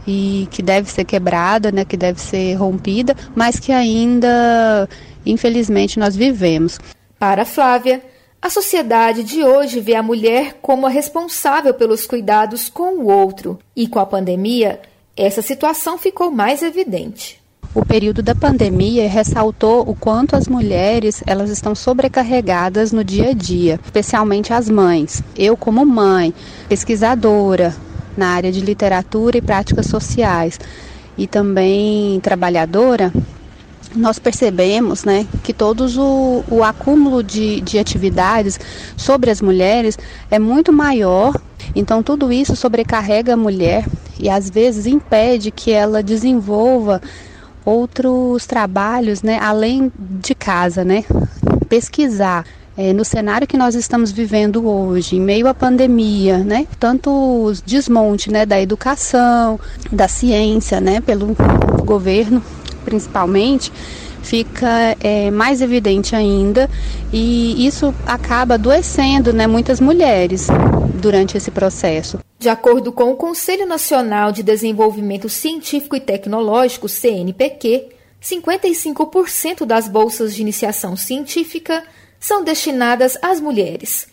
e 0.07 0.47
que 0.51 0.61
deve 0.61 0.89
ser 0.89 1.03
quebrada, 1.03 1.71
né, 1.71 1.83
que 1.83 1.97
deve 1.97 2.21
ser 2.21 2.53
rompida, 2.53 3.13
mas 3.35 3.59
que 3.59 3.73
ainda, 3.73 4.87
infelizmente, 5.25 5.99
nós 5.99 6.15
vivemos. 6.15 6.79
Para 7.19 7.43
Flávia, 7.43 8.01
a 8.41 8.49
sociedade 8.49 9.23
de 9.23 9.43
hoje 9.43 9.81
vê 9.81 9.95
a 9.95 10.03
mulher 10.03 10.59
como 10.61 10.85
a 10.85 10.89
responsável 10.89 11.73
pelos 11.73 12.07
cuidados 12.07 12.69
com 12.69 12.99
o 12.99 13.07
outro, 13.07 13.59
e 13.75 13.87
com 13.87 13.99
a 13.99 14.05
pandemia, 14.05 14.79
essa 15.15 15.41
situação 15.41 15.97
ficou 15.97 16.31
mais 16.31 16.63
evidente. 16.63 17.36
O 17.77 17.85
período 17.85 18.23
da 18.23 18.33
pandemia 18.33 19.07
ressaltou 19.07 19.87
o 19.87 19.93
quanto 19.93 20.35
as 20.35 20.47
mulheres 20.47 21.21
elas 21.27 21.51
estão 21.51 21.75
sobrecarregadas 21.75 22.91
no 22.91 23.03
dia 23.03 23.29
a 23.29 23.33
dia, 23.33 23.79
especialmente 23.85 24.51
as 24.51 24.67
mães. 24.67 25.21
Eu 25.37 25.55
como 25.55 25.85
mãe, 25.85 26.33
pesquisadora 26.67 27.75
na 28.17 28.29
área 28.29 28.51
de 28.51 28.61
literatura 28.61 29.37
e 29.37 29.43
práticas 29.43 29.85
sociais 29.85 30.59
e 31.15 31.27
também 31.27 32.19
trabalhadora, 32.19 33.13
nós 33.95 34.17
percebemos 34.17 35.03
né, 35.03 35.27
que 35.43 35.53
todos 35.53 35.99
o, 35.99 36.43
o 36.49 36.63
acúmulo 36.63 37.21
de, 37.21 37.61
de 37.61 37.77
atividades 37.77 38.59
sobre 38.97 39.29
as 39.29 39.39
mulheres 39.39 39.99
é 40.31 40.39
muito 40.39 40.73
maior. 40.73 41.39
Então, 41.75 42.01
tudo 42.01 42.33
isso 42.33 42.55
sobrecarrega 42.55 43.35
a 43.35 43.37
mulher 43.37 43.85
e 44.19 44.31
às 44.31 44.49
vezes 44.49 44.87
impede 44.87 45.51
que 45.51 45.69
ela 45.69 46.01
desenvolva 46.01 46.99
outros 47.67 48.45
trabalhos, 48.45 49.21
né, 49.21 49.37
além 49.41 49.91
de 49.99 50.33
casa, 50.33 50.85
né? 50.85 51.03
Pesquisar 51.67 52.45
é, 52.77 52.93
no 52.93 53.03
cenário 53.03 53.45
que 53.45 53.57
nós 53.57 53.75
estamos 53.75 54.09
vivendo 54.09 54.65
hoje, 54.65 55.17
em 55.17 55.19
meio 55.19 55.47
à 55.49 55.53
pandemia, 55.53 56.37
né? 56.37 56.65
Tanto 56.79 57.09
o 57.09 57.51
desmonte, 57.65 58.31
né, 58.31 58.45
da 58.45 58.61
educação, 58.61 59.59
da 59.91 60.07
ciência, 60.07 60.79
né, 60.79 61.01
pelo 61.01 61.35
governo, 61.83 62.41
principalmente, 62.85 63.69
fica 64.27 64.97
é, 64.99 65.31
mais 65.31 65.61
evidente 65.61 66.13
ainda 66.15 66.69
e 67.13 67.65
isso 67.65 67.95
acaba 68.05 68.55
adoecendo, 68.55 69.31
né, 69.31 69.47
muitas 69.47 69.79
mulheres 69.79 70.47
durante 70.95 71.37
esse 71.37 71.49
processo. 71.49 72.19
De 72.37 72.49
acordo 72.49 72.91
com 72.91 73.11
o 73.11 73.15
Conselho 73.15 73.65
Nacional 73.65 74.31
de 74.33 74.43
Desenvolvimento 74.43 75.29
Científico 75.29 75.95
e 75.95 76.01
Tecnológico, 76.01 76.89
CNPq, 76.89 77.87
55% 78.21 79.65
das 79.65 79.87
bolsas 79.87 80.35
de 80.35 80.41
iniciação 80.41 80.97
científica 80.97 81.83
são 82.19 82.43
destinadas 82.43 83.17
às 83.21 83.39
mulheres. 83.39 84.07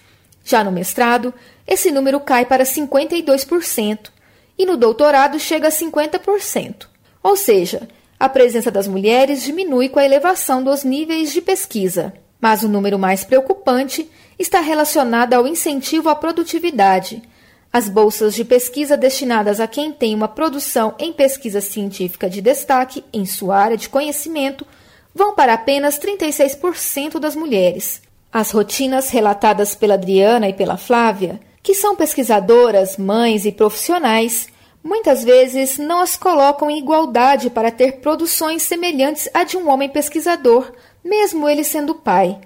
Já 0.45 0.63
no 0.63 0.71
mestrado, 0.71 1.35
esse 1.67 1.91
número 1.91 2.21
cai 2.21 2.45
para 2.45 2.65
52% 2.65 4.11
e 4.57 4.65
no 4.65 4.77
doutorado 4.77 5.41
chega 5.41 5.69
a 5.69 5.73
50%. 5.73 6.87
Ou 7.23 7.37
seja, 7.37 7.89
a 8.25 8.29
presença 8.29 8.71
das 8.71 8.89
mulheres 8.89 9.43
diminui 9.43 9.89
com 9.89 9.99
a 9.99 10.05
elevação 10.05 10.63
dos 10.63 10.85
níveis 10.85 11.33
de 11.33 11.41
pesquisa. 11.41 12.13
Mas 12.41 12.63
o 12.63 12.69
número 12.69 12.99
mais 12.99 13.25
preocupante 13.25 14.11
está 14.39 14.61
relacionado 14.61 15.35
ao 15.35 15.47
incentivo 15.47 16.09
à 16.09 16.15
produtividade 16.15 17.23
as 17.75 17.89
bolsas 17.89 18.37
de 18.37 18.45
pesquisa 18.45 18.97
destinadas 18.97 19.59
a 19.59 19.67
quem 19.67 19.91
tem 19.91 20.15
uma 20.15 20.29
produção 20.29 20.95
em 20.97 21.13
pesquisa 21.13 21.61
científica 21.61 22.31
de 22.31 22.41
destaque 22.41 23.05
em 23.13 23.27
sua 23.27 23.57
área 23.57 23.77
de 23.77 23.89
conhecimento 23.89 24.65
vão 25.13 25.35
para 25.35 25.55
apenas 25.55 25.99
36% 25.99 27.19
das 27.19 27.35
mulheres. 27.35 28.01
As 28.33 28.53
rotinas 28.53 29.11
relatadas 29.11 29.75
pela 29.75 29.95
Adriana 29.95 30.49
e 30.49 30.53
pela 30.53 30.77
Flávia, 30.77 31.41
que 31.65 31.75
são 31.75 31.97
pesquisadoras, 31.97 32.97
mães 32.97 33.45
e 33.45 33.51
profissionais, 33.51 34.47
muitas 34.85 35.25
vezes 35.25 35.79
não 35.79 36.03
as 36.03 36.15
colocam 36.15 36.71
em 36.71 36.79
igualdade 36.79 37.49
para 37.49 37.71
ter 37.71 38.01
produções 38.01 38.63
semelhantes 38.63 39.29
à 39.33 39.43
de 39.43 39.57
um 39.57 39.71
homem 39.71 39.89
pesquisador, 39.89 40.71
mesmo 41.03 41.49
ele 41.49 41.65
sendo 41.65 41.95
pai. 41.95 42.39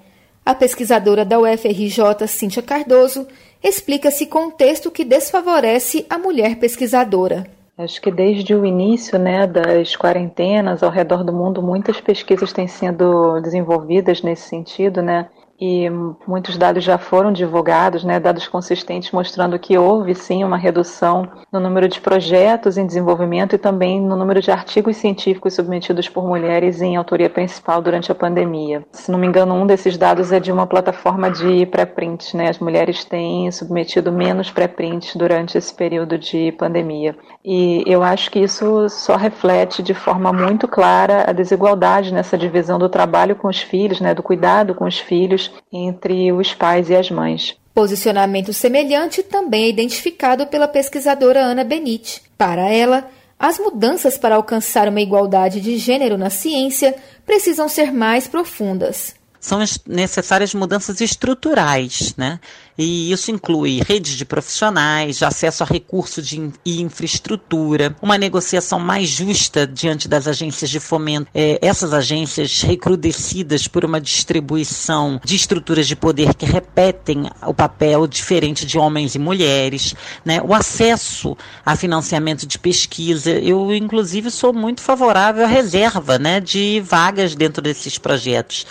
A 0.45 0.55
pesquisadora 0.55 1.25
da 1.25 1.37
UFRJ, 1.37 2.25
Cíntia 2.27 2.63
Cardoso, 2.63 3.27
explica 3.61 4.07
esse 4.07 4.25
contexto 4.25 4.89
que 4.89 5.03
desfavorece 5.03 6.05
a 6.09 6.17
mulher 6.17 6.55
pesquisadora. 6.55 7.45
Acho 7.77 8.01
que 8.01 8.11
desde 8.11 8.53
o 8.55 8.65
início 8.65 9.17
né, 9.19 9.45
das 9.45 9.95
quarentenas 9.95 10.81
ao 10.81 10.89
redor 10.89 11.23
do 11.23 11.31
mundo, 11.31 11.61
muitas 11.61 12.01
pesquisas 12.01 12.51
têm 12.51 12.67
sido 12.67 13.39
desenvolvidas 13.41 14.21
nesse 14.21 14.49
sentido, 14.49 15.01
né? 15.01 15.29
E 15.59 15.89
muitos 16.25 16.57
dados 16.57 16.83
já 16.83 16.97
foram 16.97 17.33
divulgados, 17.33 18.03
né, 18.03 18.19
dados 18.19 18.47
consistentes 18.47 19.11
mostrando 19.11 19.59
que 19.59 19.77
houve 19.77 20.15
sim 20.15 20.43
uma 20.43 20.57
redução 20.57 21.27
no 21.51 21.59
número 21.59 21.87
de 21.87 21.99
projetos 21.99 22.77
em 22.77 22.85
desenvolvimento 22.85 23.55
e 23.55 23.57
também 23.57 23.99
no 23.99 24.15
número 24.15 24.41
de 24.41 24.51
artigos 24.51 24.95
científicos 24.97 25.55
submetidos 25.55 26.07
por 26.07 26.25
mulheres 26.25 26.81
em 26.81 26.95
autoria 26.95 27.29
principal 27.29 27.81
durante 27.81 28.11
a 28.11 28.15
pandemia. 28.15 28.85
Se 28.91 29.11
não 29.11 29.19
me 29.19 29.27
engano, 29.27 29.53
um 29.53 29.67
desses 29.67 29.97
dados 29.97 30.31
é 30.31 30.39
de 30.39 30.51
uma 30.51 30.65
plataforma 30.65 31.29
de 31.29 31.65
pré-prints, 31.65 32.33
né? 32.33 32.49
As 32.49 32.59
mulheres 32.59 33.03
têm 33.03 33.51
submetido 33.51 34.11
menos 34.11 34.51
pré-prints 34.51 35.15
durante 35.15 35.57
esse 35.57 35.73
período 35.73 36.17
de 36.17 36.51
pandemia. 36.53 37.15
E 37.43 37.83
eu 37.85 38.03
acho 38.03 38.31
que 38.31 38.39
isso 38.39 38.87
só 38.89 39.15
reflete 39.15 39.81
de 39.81 39.93
forma 39.93 40.31
muito 40.31 40.67
clara 40.67 41.25
a 41.27 41.33
desigualdade 41.33 42.13
nessa 42.13 42.37
divisão 42.37 42.79
do 42.79 42.89
trabalho 42.89 43.35
com 43.35 43.47
os 43.47 43.61
filhos, 43.61 43.99
né, 43.99 44.13
do 44.13 44.23
cuidado 44.23 44.75
com 44.75 44.85
os 44.85 44.99
filhos 44.99 45.48
entre 45.71 46.31
os 46.31 46.53
pais 46.53 46.89
e 46.89 46.95
as 46.95 47.09
mães. 47.11 47.55
Posicionamento 47.73 48.53
semelhante 48.53 49.23
também 49.23 49.65
é 49.65 49.69
identificado 49.69 50.47
pela 50.47 50.67
pesquisadora 50.67 51.41
Ana 51.41 51.63
Benite. 51.63 52.21
Para 52.37 52.69
ela, 52.69 53.09
as 53.37 53.59
mudanças 53.59 54.17
para 54.17 54.35
alcançar 54.35 54.87
uma 54.87 55.01
igualdade 55.01 55.61
de 55.61 55.77
gênero 55.77 56.17
na 56.17 56.29
ciência 56.29 56.95
precisam 57.25 57.69
ser 57.69 57.93
mais 57.93 58.27
profundas 58.27 59.18
são 59.39 59.59
necessárias 59.87 60.53
mudanças 60.53 60.99
estruturais, 60.99 62.13
né? 62.17 62.39
E 62.77 63.11
isso 63.11 63.29
inclui 63.29 63.81
redes 63.85 64.13
de 64.13 64.23
profissionais, 64.23 65.21
acesso 65.21 65.63
a 65.63 65.65
recursos 65.65 66.25
de, 66.25 66.49
e 66.65 66.81
infraestrutura, 66.81 67.93
uma 68.01 68.17
negociação 68.17 68.79
mais 68.79 69.09
justa 69.09 69.67
diante 69.67 70.07
das 70.07 70.27
agências 70.27 70.69
de 70.69 70.79
fomento. 70.79 71.29
É, 71.35 71.59
essas 71.61 71.93
agências 71.93 72.61
recrudescidas 72.61 73.67
por 73.67 73.83
uma 73.83 73.99
distribuição 73.99 75.19
de 75.25 75.35
estruturas 75.35 75.87
de 75.87 75.95
poder 75.95 76.33
que 76.33 76.45
repetem 76.45 77.29
o 77.45 77.53
papel 77.53 78.07
diferente 78.07 78.65
de 78.65 78.77
homens 78.77 79.13
e 79.13 79.19
mulheres, 79.19 79.93
né? 80.23 80.41
O 80.41 80.53
acesso 80.53 81.37
a 81.65 81.75
financiamento 81.75 82.45
de 82.45 82.57
pesquisa. 82.57 83.31
Eu, 83.31 83.75
inclusive, 83.75 84.31
sou 84.31 84.53
muito 84.53 84.81
favorável 84.81 85.43
à 85.43 85.47
reserva, 85.47 86.17
né? 86.17 86.39
De 86.39 86.81
vagas 86.85 87.35
dentro 87.35 87.61
desses 87.61 87.97
projetos 87.97 88.65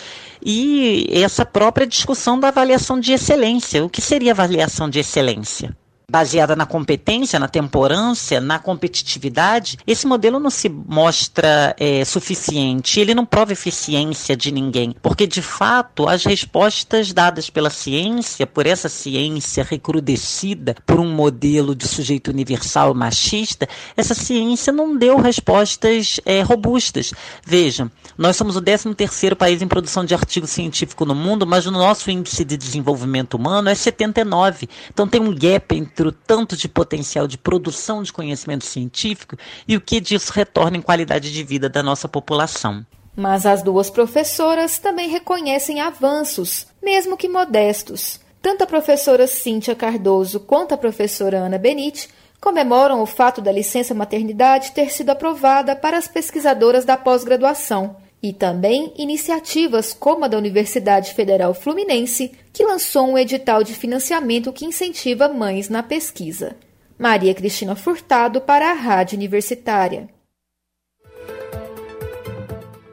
e 0.50 1.06
essa 1.12 1.44
própria 1.44 1.86
discussão 1.86 2.40
da 2.40 2.48
avaliação 2.48 2.98
de 2.98 3.12
excelência. 3.12 3.84
O 3.84 3.90
que 3.90 4.00
seria 4.00 4.32
avaliação 4.32 4.88
de 4.88 4.98
excelência? 4.98 5.76
Baseada 6.10 6.56
na 6.56 6.64
competência, 6.64 7.38
na 7.38 7.48
temporância, 7.48 8.40
na 8.40 8.58
competitividade, 8.58 9.76
esse 9.86 10.06
modelo 10.06 10.40
não 10.40 10.48
se 10.48 10.66
mostra 10.66 11.76
é, 11.78 12.02
suficiente, 12.02 12.98
ele 12.98 13.14
não 13.14 13.26
prova 13.26 13.52
eficiência 13.52 14.34
de 14.34 14.50
ninguém, 14.50 14.94
porque 15.02 15.26
de 15.26 15.42
fato 15.42 16.08
as 16.08 16.24
respostas 16.24 17.12
dadas 17.12 17.50
pela 17.50 17.68
ciência, 17.68 18.46
por 18.46 18.66
essa 18.66 18.88
ciência 18.88 19.62
recrudescida 19.62 20.76
por 20.86 20.98
um 20.98 21.12
modelo 21.12 21.74
de 21.74 21.86
sujeito 21.86 22.30
universal 22.30 22.94
machista, 22.94 23.68
essa 23.94 24.14
ciência 24.14 24.72
não 24.72 24.96
deu 24.96 25.18
respostas 25.18 26.18
é, 26.24 26.40
robustas. 26.40 27.12
Vejam, 27.44 27.90
nós 28.16 28.34
somos 28.34 28.56
o 28.56 28.62
13 28.62 28.94
terceiro 28.94 29.36
país 29.36 29.60
em 29.60 29.68
produção 29.68 30.06
de 30.06 30.14
artigo 30.14 30.46
científico 30.46 31.04
no 31.04 31.14
mundo, 31.14 31.46
mas 31.46 31.66
o 31.66 31.70
nosso 31.70 32.10
índice 32.10 32.46
de 32.46 32.56
desenvolvimento 32.56 33.34
humano 33.34 33.68
é 33.68 33.74
79. 33.74 34.70
Então 34.90 35.06
tem 35.06 35.20
um 35.20 35.34
gap 35.34 35.76
entre 35.76 35.97
tanto 36.12 36.56
de 36.56 36.68
potencial 36.68 37.26
de 37.26 37.36
produção 37.36 38.02
de 38.02 38.12
conhecimento 38.12 38.64
científico 38.64 39.36
e 39.66 39.76
o 39.76 39.80
que 39.80 40.00
disso 40.00 40.32
retorna 40.32 40.76
em 40.76 40.82
qualidade 40.82 41.32
de 41.32 41.42
vida 41.42 41.68
da 41.68 41.82
nossa 41.82 42.08
população. 42.08 42.86
Mas 43.16 43.44
as 43.44 43.62
duas 43.62 43.90
professoras 43.90 44.78
também 44.78 45.08
reconhecem 45.08 45.80
avanços, 45.80 46.66
mesmo 46.82 47.16
que 47.16 47.28
modestos. 47.28 48.20
Tanto 48.40 48.62
a 48.62 48.66
professora 48.66 49.26
Cíntia 49.26 49.74
Cardoso 49.74 50.38
quanto 50.38 50.72
a 50.72 50.78
professora 50.78 51.38
Ana 51.38 51.58
Benite 51.58 52.08
comemoram 52.40 53.02
o 53.02 53.06
fato 53.06 53.40
da 53.40 53.50
licença 53.50 53.92
maternidade 53.92 54.70
ter 54.70 54.90
sido 54.90 55.10
aprovada 55.10 55.74
para 55.74 55.98
as 55.98 56.06
pesquisadoras 56.06 56.84
da 56.84 56.96
pós-graduação 56.96 57.96
e 58.22 58.32
também 58.32 58.92
iniciativas 58.96 59.92
como 59.92 60.25
a 60.25 60.28
da 60.28 60.37
Universidade 60.37 61.14
Federal 61.14 61.54
Fluminense, 61.54 62.32
que 62.52 62.64
lançou 62.64 63.08
um 63.08 63.18
edital 63.18 63.62
de 63.62 63.75
financiamento 63.75 64.52
que 64.52 64.66
incentiva 64.66 65.28
mães 65.28 65.68
na 65.68 65.82
pesquisa. 65.82 66.56
Maria 66.98 67.32
Cristina 67.32 67.76
Furtado 67.76 68.40
para 68.40 68.70
a 68.70 68.75
Rádio 68.75 69.16
Universitária. 69.16 70.08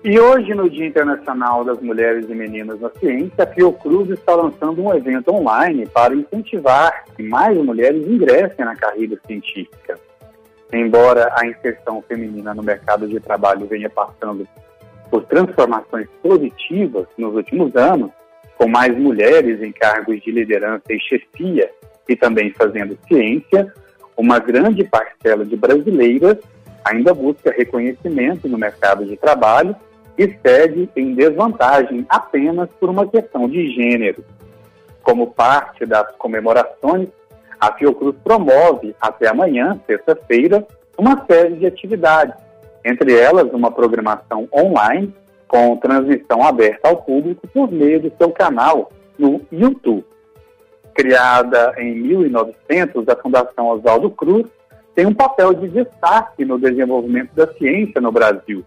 E 0.04 0.20
hoje, 0.20 0.54
no 0.54 0.70
Dia 0.70 0.86
Internacional 0.86 1.66
das 1.66 1.82
Mulheres 1.82 2.30
e 2.30 2.36
Meninas 2.36 2.80
na 2.80 2.92
Ciência, 2.92 3.44
a 3.44 3.48
Fiocruz 3.48 4.08
está 4.12 4.36
lançando 4.36 4.84
um 4.84 4.94
evento 4.94 5.34
online 5.34 5.88
para 5.88 6.14
incentivar 6.14 7.06
que 7.16 7.24
mais 7.24 7.58
mulheres 7.58 8.08
ingressem 8.08 8.64
na 8.64 8.76
carreira 8.76 9.20
científica. 9.26 10.00
Embora 10.72 11.34
a 11.36 11.48
inserção 11.48 12.04
feminina 12.08 12.54
no 12.54 12.62
mercado 12.62 13.08
de 13.08 13.20
trabalho 13.20 13.66
venha 13.66 13.90
passando 13.90 14.48
por 15.10 15.24
transformações 15.26 16.08
positivas 16.22 17.08
nos 17.18 17.36
últimos 17.36 17.76
anos, 17.76 18.12
com 18.58 18.68
mais 18.68 18.98
mulheres 18.98 19.62
em 19.62 19.72
cargos 19.72 20.22
de 20.22 20.32
liderança 20.32 20.86
e 20.90 21.00
chefia 21.00 21.70
e 22.08 22.16
também 22.16 22.52
fazendo 22.54 22.98
ciência, 23.08 23.74
uma 24.16 24.40
grande 24.40 24.84
parcela 24.84 25.46
de 25.46 25.56
brasileiras 25.56 26.38
ainda 26.84 27.14
busca 27.14 27.52
reconhecimento 27.52 28.48
no 28.48 28.58
mercado 28.58 29.06
de 29.06 29.18
trabalho 29.18 29.76
e 30.18 30.34
segue 30.46 30.90
em 30.96 31.14
desvantagem 31.14 32.06
apenas 32.08 32.70
por 32.80 32.90
uma 32.90 33.08
questão 33.08 33.50
de 33.50 33.72
gênero. 33.74 34.24
Como 35.02 35.32
parte 35.32 35.86
das 35.86 36.16
comemorações, 36.16 37.10
a 37.60 37.74
Fiocruz 37.74 38.16
promove 38.24 38.96
até 39.02 39.28
amanhã, 39.28 39.80
sexta-feira, 39.86 40.66
uma 40.98 41.26
série 41.26 41.56
de 41.56 41.66
atividades 41.66 42.45
entre 42.86 43.18
elas 43.18 43.52
uma 43.52 43.72
programação 43.72 44.48
online 44.54 45.12
com 45.48 45.76
transmissão 45.78 46.44
aberta 46.44 46.88
ao 46.88 46.98
público 46.98 47.48
por 47.48 47.72
meio 47.72 48.00
do 48.00 48.14
seu 48.16 48.32
canal 48.32 48.92
no 49.18 49.42
YouTube. 49.52 50.06
Criada 50.94 51.74
em 51.78 51.96
1900, 51.96 53.10
a 53.10 53.16
Fundação 53.16 53.68
Oswaldo 53.68 54.10
Cruz 54.12 54.48
tem 54.94 55.06
um 55.06 55.14
papel 55.14 55.54
de 55.54 55.68
destaque 55.68 56.46
no 56.46 56.60
desenvolvimento 56.60 57.34
da 57.34 57.52
ciência 57.56 58.00
no 58.00 58.12
Brasil. 58.12 58.64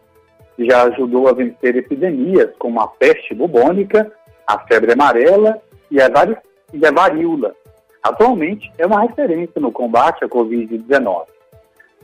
Já 0.58 0.82
ajudou 0.84 1.28
a 1.28 1.32
vencer 1.32 1.76
epidemias 1.76 2.50
como 2.58 2.80
a 2.80 2.88
peste 2.88 3.34
bubônica, 3.34 4.10
a 4.46 4.58
febre 4.58 4.92
amarela 4.92 5.60
e 5.90 6.00
a, 6.00 6.10
e 6.74 6.84
a 6.84 6.90
varíola. 6.90 7.54
Atualmente 8.02 8.70
é 8.76 8.84
uma 8.84 9.02
referência 9.02 9.60
no 9.60 9.70
combate 9.70 10.24
à 10.24 10.28
Covid-19. 10.28 11.26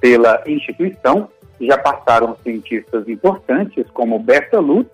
Pela 0.00 0.42
instituição, 0.46 1.28
já 1.66 1.78
passaram 1.78 2.36
cientistas 2.42 3.08
importantes 3.08 3.86
como 3.92 4.18
Berta 4.18 4.58
Lutz 4.58 4.90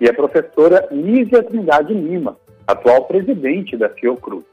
e 0.00 0.08
a 0.08 0.14
professora 0.14 0.88
Nízia 0.90 1.42
Trindade 1.42 1.94
Lima, 1.94 2.36
atual 2.66 3.04
presidente 3.04 3.76
da 3.76 3.88
Fiocruz. 3.88 4.44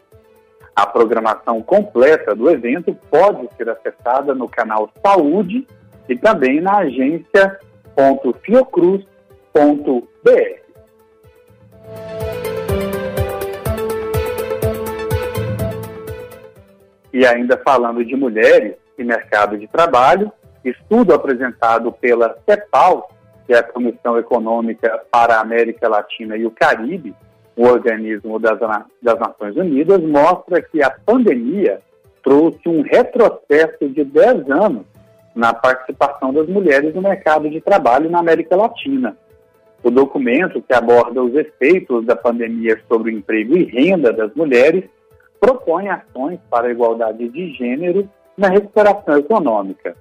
A 0.75 0.87
programação 0.87 1.61
completa 1.61 2.33
do 2.33 2.49
evento 2.49 2.97
pode 3.09 3.47
ser 3.55 3.69
acessada 3.69 4.33
no 4.33 4.49
canal 4.49 4.89
Saúde 5.05 5.67
e 6.09 6.15
também 6.15 6.59
na 6.59 6.79
agência 6.79 7.59
.fiocruz.br. 8.41 9.05
E 17.13 17.25
ainda 17.27 17.55
falando 17.57 18.03
de 18.03 18.15
mulheres 18.15 18.73
e 18.97 19.03
mercado 19.03 19.57
de 19.57 19.67
trabalho, 19.67 20.31
estudo 20.63 21.13
apresentado 21.13 21.91
pela 21.91 22.35
CEPAL, 22.47 23.09
que 23.45 23.53
é 23.53 23.57
a 23.57 23.63
Comissão 23.63 24.17
Econômica 24.17 25.01
para 25.11 25.35
a 25.35 25.41
América 25.41 25.89
Latina 25.89 26.37
e 26.37 26.45
o 26.45 26.51
Caribe, 26.51 27.13
o 27.55 27.67
organismo 27.67 28.39
das, 28.39 28.59
das 29.01 29.19
Nações 29.19 29.55
Unidas, 29.55 30.01
mostra 30.01 30.61
que 30.61 30.81
a 30.81 30.89
pandemia 30.89 31.81
trouxe 32.23 32.67
um 32.67 32.81
retrocesso 32.81 33.89
de 33.89 34.03
10 34.03 34.49
anos 34.49 34.85
na 35.35 35.53
participação 35.53 36.33
das 36.33 36.47
mulheres 36.47 36.95
no 36.95 37.01
mercado 37.01 37.49
de 37.49 37.59
trabalho 37.59 38.09
na 38.09 38.19
América 38.19 38.55
Latina. 38.55 39.17
O 39.83 39.91
documento, 39.91 40.61
que 40.61 40.73
aborda 40.73 41.21
os 41.21 41.35
efeitos 41.35 42.05
da 42.05 42.15
pandemia 42.15 42.79
sobre 42.87 43.11
o 43.11 43.17
emprego 43.17 43.57
e 43.57 43.65
renda 43.65 44.13
das 44.13 44.33
mulheres, 44.33 44.85
propõe 45.39 45.89
ações 45.89 46.39
para 46.49 46.67
a 46.67 46.71
igualdade 46.71 47.27
de 47.27 47.53
gênero 47.53 48.07
na 48.37 48.47
recuperação 48.47 49.17
econômica. 49.17 49.95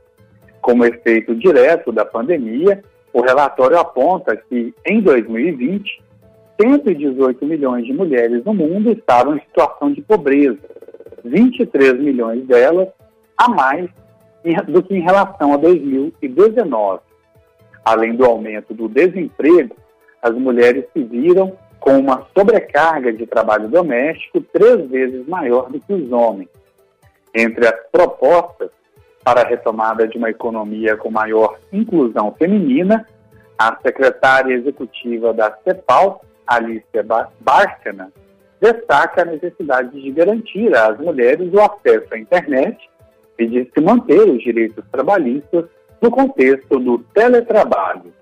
Como 0.63 0.85
efeito 0.85 1.35
direto 1.35 1.91
da 1.91 2.05
pandemia, 2.05 2.83
o 3.13 3.21
relatório 3.21 3.77
aponta 3.77 4.37
que, 4.37 4.73
em 4.87 5.01
2020, 5.03 6.03
118 6.61 7.45
milhões 7.45 7.85
de 7.85 7.93
mulheres 7.93 8.45
no 8.45 8.55
mundo 8.55 8.93
estavam 8.93 9.37
em 9.37 9.41
situação 9.41 9.93
de 9.93 10.01
pobreza, 10.01 10.61
23 11.25 11.99
milhões 11.99 12.47
delas 12.47 12.89
a 13.37 13.49
mais 13.49 13.91
do 14.69 14.83
que 14.83 14.95
em 14.95 15.01
relação 15.01 15.53
a 15.53 15.57
2019. 15.57 17.01
Além 17.85 18.15
do 18.15 18.25
aumento 18.25 18.73
do 18.73 18.89
desemprego, 18.89 19.75
as 20.23 20.33
mulheres 20.35 20.85
se 20.93 21.03
viram 21.03 21.59
com 21.81 21.99
uma 21.99 22.27
sobrecarga 22.37 23.13
de 23.13 23.27
trabalho 23.27 23.69
doméstico 23.69 24.41
três 24.41 24.89
vezes 24.89 25.27
maior 25.27 25.69
do 25.69 25.81
que 25.81 25.93
os 25.93 26.13
homens. 26.13 26.49
Entre 27.35 27.67
as 27.67 27.75
propostas 27.91 28.71
para 29.25 29.43
a 29.43 29.47
retomada 29.47 30.07
de 30.07 30.19
uma 30.19 30.31
economia 30.31 30.97
com 30.97 31.11
maior 31.11 31.59
inclusão 31.73 32.35
feminina, 32.39 33.07
a 33.59 33.77
secretária 33.81 34.55
executiva 34.55 35.33
da 35.33 35.57
CEPAL, 35.63 36.25
Alicia 36.47 37.07
Bárcena, 37.41 38.13
destaca 38.61 39.23
a 39.23 39.25
necessidade 39.25 40.01
de 40.01 40.11
garantir 40.11 40.75
às 40.77 40.99
mulheres 40.99 41.53
o 41.53 41.61
acesso 41.61 42.13
à 42.13 42.19
internet 42.19 42.79
e 43.39 43.47
de 43.47 43.71
se 43.73 43.81
manter 43.81 44.29
os 44.29 44.43
direitos 44.43 44.85
trabalhistas 44.91 45.65
no 46.01 46.11
contexto 46.11 46.79
do 46.79 46.99
teletrabalho. 47.15 48.13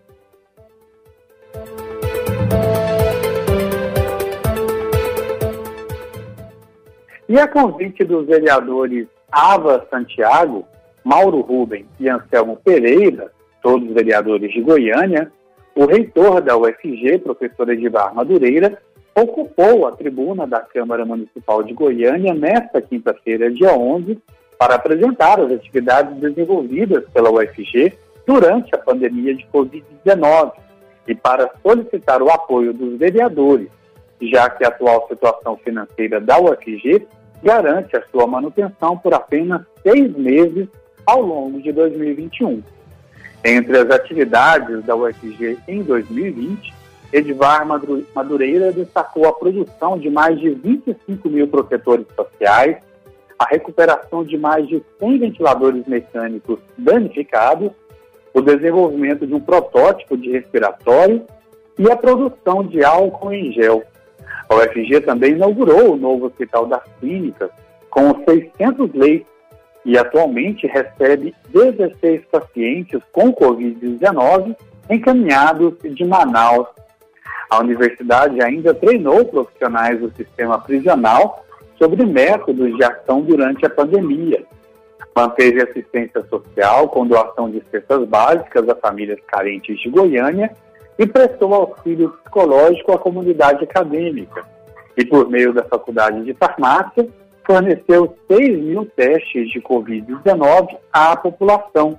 E 7.28 7.38
a 7.38 7.46
convite 7.46 8.04
dos 8.04 8.26
vereadores 8.26 9.06
Ava 9.30 9.86
Santiago, 9.88 10.66
Mauro 11.04 11.40
Rubem 11.40 11.86
e 11.98 12.08
Anselmo 12.08 12.56
Pereira, 12.56 13.30
todos 13.62 13.92
vereadores 13.92 14.52
de 14.52 14.60
Goiânia, 14.60 15.30
o 15.74 15.86
reitor 15.86 16.40
da 16.40 16.56
UFG, 16.56 17.18
professor 17.18 17.68
Edivar 17.70 18.14
Madureira, 18.14 18.78
ocupou 19.14 19.86
a 19.86 19.92
tribuna 19.92 20.46
da 20.46 20.60
Câmara 20.60 21.04
Municipal 21.04 21.62
de 21.62 21.72
Goiânia 21.72 22.34
nesta 22.34 22.80
quinta-feira, 22.80 23.50
dia 23.50 23.72
11, 23.72 24.18
para 24.58 24.74
apresentar 24.74 25.40
as 25.40 25.52
atividades 25.52 26.16
desenvolvidas 26.18 27.04
pela 27.12 27.30
UFG 27.30 27.92
durante 28.26 28.74
a 28.74 28.78
pandemia 28.78 29.34
de 29.34 29.46
Covid-19 29.52 30.52
e 31.08 31.14
para 31.14 31.50
solicitar 31.62 32.22
o 32.22 32.30
apoio 32.30 32.72
dos 32.72 32.98
vereadores, 32.98 33.68
já 34.20 34.50
que 34.50 34.64
a 34.64 34.68
atual 34.68 35.06
situação 35.08 35.56
financeira 35.56 36.20
da 36.20 36.38
UFG 36.38 37.06
garante 37.42 37.96
a 37.96 38.02
sua 38.10 38.26
manutenção 38.26 38.98
por 38.98 39.14
apenas 39.14 39.62
seis 39.82 40.14
meses 40.16 40.68
ao 41.10 41.22
longo 41.22 41.60
de 41.60 41.72
2021. 41.72 42.62
Entre 43.44 43.76
as 43.76 43.90
atividades 43.90 44.84
da 44.84 44.94
UFG 44.94 45.58
em 45.66 45.82
2020, 45.82 46.72
Edvar 47.12 47.66
Madureira 48.14 48.72
destacou 48.72 49.26
a 49.26 49.32
produção 49.32 49.98
de 49.98 50.08
mais 50.08 50.38
de 50.38 50.50
25 50.50 51.28
mil 51.28 51.48
protetores 51.48 52.06
faciais, 52.16 52.76
a 53.36 53.44
recuperação 53.46 54.22
de 54.24 54.38
mais 54.38 54.68
de 54.68 54.80
100 55.00 55.18
ventiladores 55.18 55.84
mecânicos 55.86 56.60
danificados, 56.78 57.72
o 58.32 58.40
desenvolvimento 58.40 59.26
de 59.26 59.34
um 59.34 59.40
protótipo 59.40 60.16
de 60.16 60.30
respiratório 60.30 61.24
e 61.76 61.90
a 61.90 61.96
produção 61.96 62.64
de 62.64 62.84
álcool 62.84 63.32
em 63.32 63.50
gel. 63.52 63.82
A 64.48 64.54
UFG 64.54 65.00
também 65.00 65.32
inaugurou 65.32 65.94
o 65.94 65.96
novo 65.96 66.26
Hospital 66.26 66.66
das 66.66 66.84
Clínicas, 67.00 67.50
com 67.90 68.22
600 68.24 68.94
leitos, 68.94 69.29
e 69.84 69.96
atualmente 69.98 70.66
recebe 70.66 71.34
16 71.48 72.24
pacientes 72.26 73.00
com 73.12 73.32
Covid-19 73.32 74.54
encaminhados 74.90 75.74
de 75.82 76.04
Manaus 76.04 76.66
a 77.50 77.58
universidade 77.58 78.40
ainda 78.40 78.72
treinou 78.72 79.24
profissionais 79.24 79.98
do 79.98 80.08
sistema 80.12 80.60
prisional 80.60 81.44
sobre 81.76 82.06
métodos 82.06 82.76
de 82.76 82.84
ação 82.84 83.22
durante 83.22 83.66
a 83.66 83.70
pandemia. 83.70 84.44
Manteve 85.16 85.60
assistência 85.60 86.24
social 86.30 86.88
com 86.88 87.04
doação 87.04 87.50
de 87.50 87.60
cestas 87.68 88.06
básicas 88.06 88.68
a 88.68 88.76
famílias 88.76 89.18
carentes 89.26 89.80
de 89.80 89.90
Goiânia 89.90 90.52
e 90.96 91.04
prestou 91.04 91.52
auxílio 91.52 92.10
psicológico 92.10 92.92
à 92.92 92.98
comunidade 92.98 93.64
acadêmica. 93.64 94.44
E, 94.96 95.04
por 95.04 95.28
meio 95.28 95.52
da 95.52 95.64
Faculdade 95.64 96.22
de 96.22 96.34
Farmácia, 96.34 97.08
forneceu 97.50 98.16
6 98.30 98.60
mil 98.60 98.86
testes 98.94 99.50
de 99.50 99.60
Covid-19 99.60 100.76
à 100.92 101.16
população, 101.16 101.98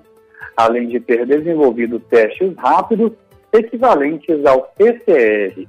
além 0.55 0.87
de 0.87 0.97
ter 1.01 1.25
desenvolvido 1.25 1.99
testes 1.99 2.55
rápidos 2.55 3.11
equivalentes 3.51 4.45
ao 4.45 4.61
PCR. 4.77 5.67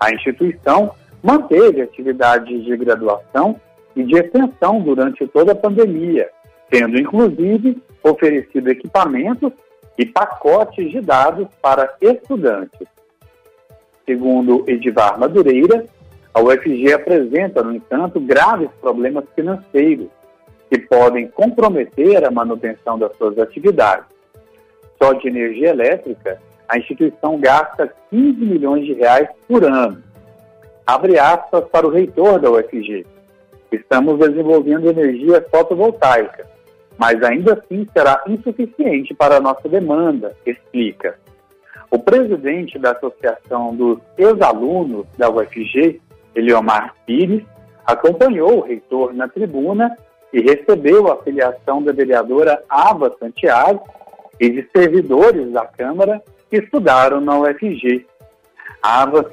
A 0.00 0.10
instituição 0.14 0.92
manteve 1.22 1.82
atividades 1.82 2.64
de 2.64 2.74
graduação 2.74 3.60
e 3.94 4.02
de 4.02 4.16
extensão 4.16 4.80
durante 4.80 5.26
toda 5.26 5.52
a 5.52 5.56
pandemia, 5.56 6.30
tendo 6.70 6.98
inclusive 6.98 7.76
oferecido 8.02 8.70
equipamentos 8.70 9.52
e 9.98 10.06
pacotes 10.06 10.90
de 10.90 11.02
dados 11.02 11.48
para 11.60 11.94
estudantes. 12.00 12.88
Segundo 14.06 14.64
Edivar 14.66 15.18
Madureira, 15.18 15.84
a 16.36 16.40
UFG 16.42 16.92
apresenta, 16.92 17.62
no 17.62 17.74
entanto, 17.74 18.20
graves 18.20 18.68
problemas 18.82 19.24
financeiros 19.34 20.08
que 20.68 20.78
podem 20.80 21.28
comprometer 21.28 22.26
a 22.26 22.30
manutenção 22.30 22.98
das 22.98 23.16
suas 23.16 23.38
atividades. 23.38 24.04
Só 25.02 25.14
de 25.14 25.28
energia 25.28 25.70
elétrica, 25.70 26.38
a 26.68 26.76
instituição 26.76 27.40
gasta 27.40 27.90
15 28.10 28.44
milhões 28.44 28.84
de 28.84 28.92
reais 28.92 29.30
por 29.48 29.64
ano. 29.64 30.02
Abre 30.86 31.18
aspas 31.18 31.64
para 31.70 31.86
o 31.86 31.90
reitor 31.90 32.38
da 32.38 32.50
UFG. 32.50 33.06
Estamos 33.72 34.18
desenvolvendo 34.18 34.90
energia 34.90 35.42
fotovoltaica, 35.50 36.46
mas 36.98 37.22
ainda 37.22 37.54
assim 37.54 37.86
será 37.94 38.22
insuficiente 38.26 39.14
para 39.14 39.38
a 39.38 39.40
nossa 39.40 39.66
demanda, 39.70 40.36
explica. 40.44 41.18
O 41.90 41.98
presidente 41.98 42.78
da 42.78 42.92
Associação 42.92 43.74
dos 43.74 44.00
Ex-Alunos 44.18 45.06
da 45.16 45.30
UFG, 45.30 46.02
Eliomar 46.36 46.94
Pires, 47.06 47.42
acompanhou 47.84 48.58
o 48.58 48.60
reitor 48.60 49.14
na 49.14 49.26
tribuna 49.26 49.96
e 50.32 50.40
recebeu 50.40 51.10
a 51.10 51.22
filiação 51.22 51.82
da 51.82 51.92
vereadora 51.92 52.62
Ava 52.68 53.16
Santiago 53.18 53.82
e 54.38 54.50
de 54.50 54.68
servidores 54.70 55.50
da 55.50 55.64
Câmara 55.64 56.22
que 56.50 56.58
estudaram 56.58 57.20
na 57.20 57.38
UFG. 57.38 58.06
A 58.82 59.02
Ava 59.02 59.24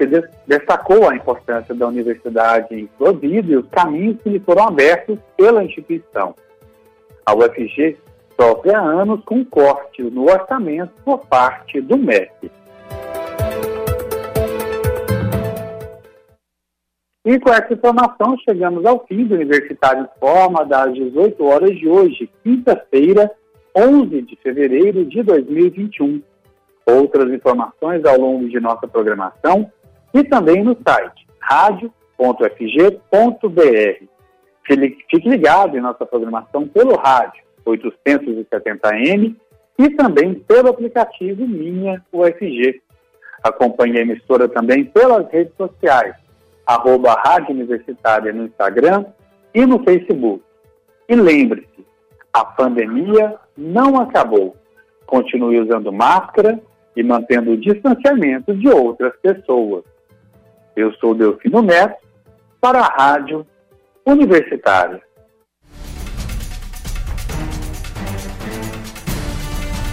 destacou 0.47 1.09
a 1.09 1.15
importância 1.15 1.75
da 1.75 1.87
universidade 1.87 2.73
em 2.73 2.89
sua 2.97 3.11
vida 3.11 3.51
e 3.51 3.57
os 3.57 3.67
caminhos 3.69 4.21
que 4.21 4.29
lhe 4.29 4.39
foram 4.39 4.67
abertos 4.67 5.19
pela 5.35 5.63
instituição. 5.63 6.33
A 7.25 7.35
UFG 7.35 7.97
sofre 8.39 8.73
há 8.73 8.79
anos 8.79 9.23
com 9.25 9.43
corte 9.45 10.01
no 10.03 10.23
orçamento 10.23 10.91
por 11.03 11.19
parte 11.27 11.81
do 11.81 11.97
MEC. 11.97 12.51
E 17.25 17.39
com 17.39 17.49
essa 17.49 17.73
informação, 17.73 18.38
chegamos 18.47 18.86
ao 18.86 19.05
fim 19.05 19.25
do 19.25 19.36
Universitário 19.36 20.03
em 20.03 20.19
Forma 20.19 20.65
das 20.65 20.93
18 20.93 21.43
horas 21.45 21.77
de 21.77 21.88
hoje, 21.88 22.29
quinta-feira, 22.43 23.31
11 23.75 24.21
de 24.23 24.36
fevereiro 24.38 25.05
de 25.05 25.23
2021 25.23 26.21
outras 26.86 27.31
informações 27.31 28.03
ao 28.05 28.19
longo 28.19 28.47
de 28.49 28.59
nossa 28.59 28.88
programação 28.88 29.71
e 30.13 30.23
também 30.23 30.63
no 30.63 30.77
site 30.86 31.25
radio.fg.br. 31.39 31.93
Fique 34.65 35.29
ligado 35.29 35.77
em 35.77 35.81
nossa 35.81 36.05
programação 36.05 36.67
pelo 36.67 36.95
rádio 36.95 37.43
870M 37.65 39.36
e 39.79 39.89
também 39.91 40.33
pelo 40.36 40.69
aplicativo 40.69 41.47
Minha 41.47 42.01
UFG. 42.12 42.81
Acompanhe 43.41 43.97
a 43.97 44.01
emissora 44.01 44.47
também 44.47 44.86
pelas 44.86 45.29
redes 45.29 45.53
sociais, 45.57 46.15
arroba 46.65 47.13
Rádio 47.26 47.52
Universitária 47.52 48.32
no 48.32 48.45
Instagram 48.45 49.06
e 49.54 49.65
no 49.65 49.84
Facebook. 49.84 50.43
E 51.08 51.15
lembre-se, 51.15 51.86
a 52.32 52.43
pandemia 52.43 53.36
não 53.58 53.99
acabou. 53.99 54.56
Continue 55.06 55.60
usando 55.60 55.91
máscara 55.91 56.60
e 56.95 57.04
mantendo 57.04 57.52
o 57.52 57.58
distanciamento 57.58 58.56
de 58.56 58.67
outras 58.69 59.13
pessoas. 59.21 59.84
Eu 60.76 60.91
sou 60.93 61.13
Delfino 61.13 61.62
Neto, 61.62 61.97
para 62.60 62.80
a 62.80 62.95
Rádio 62.95 63.45
Universitária. 64.06 65.02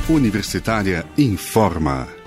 Universitária 0.09 1.05
informa. 1.17 2.20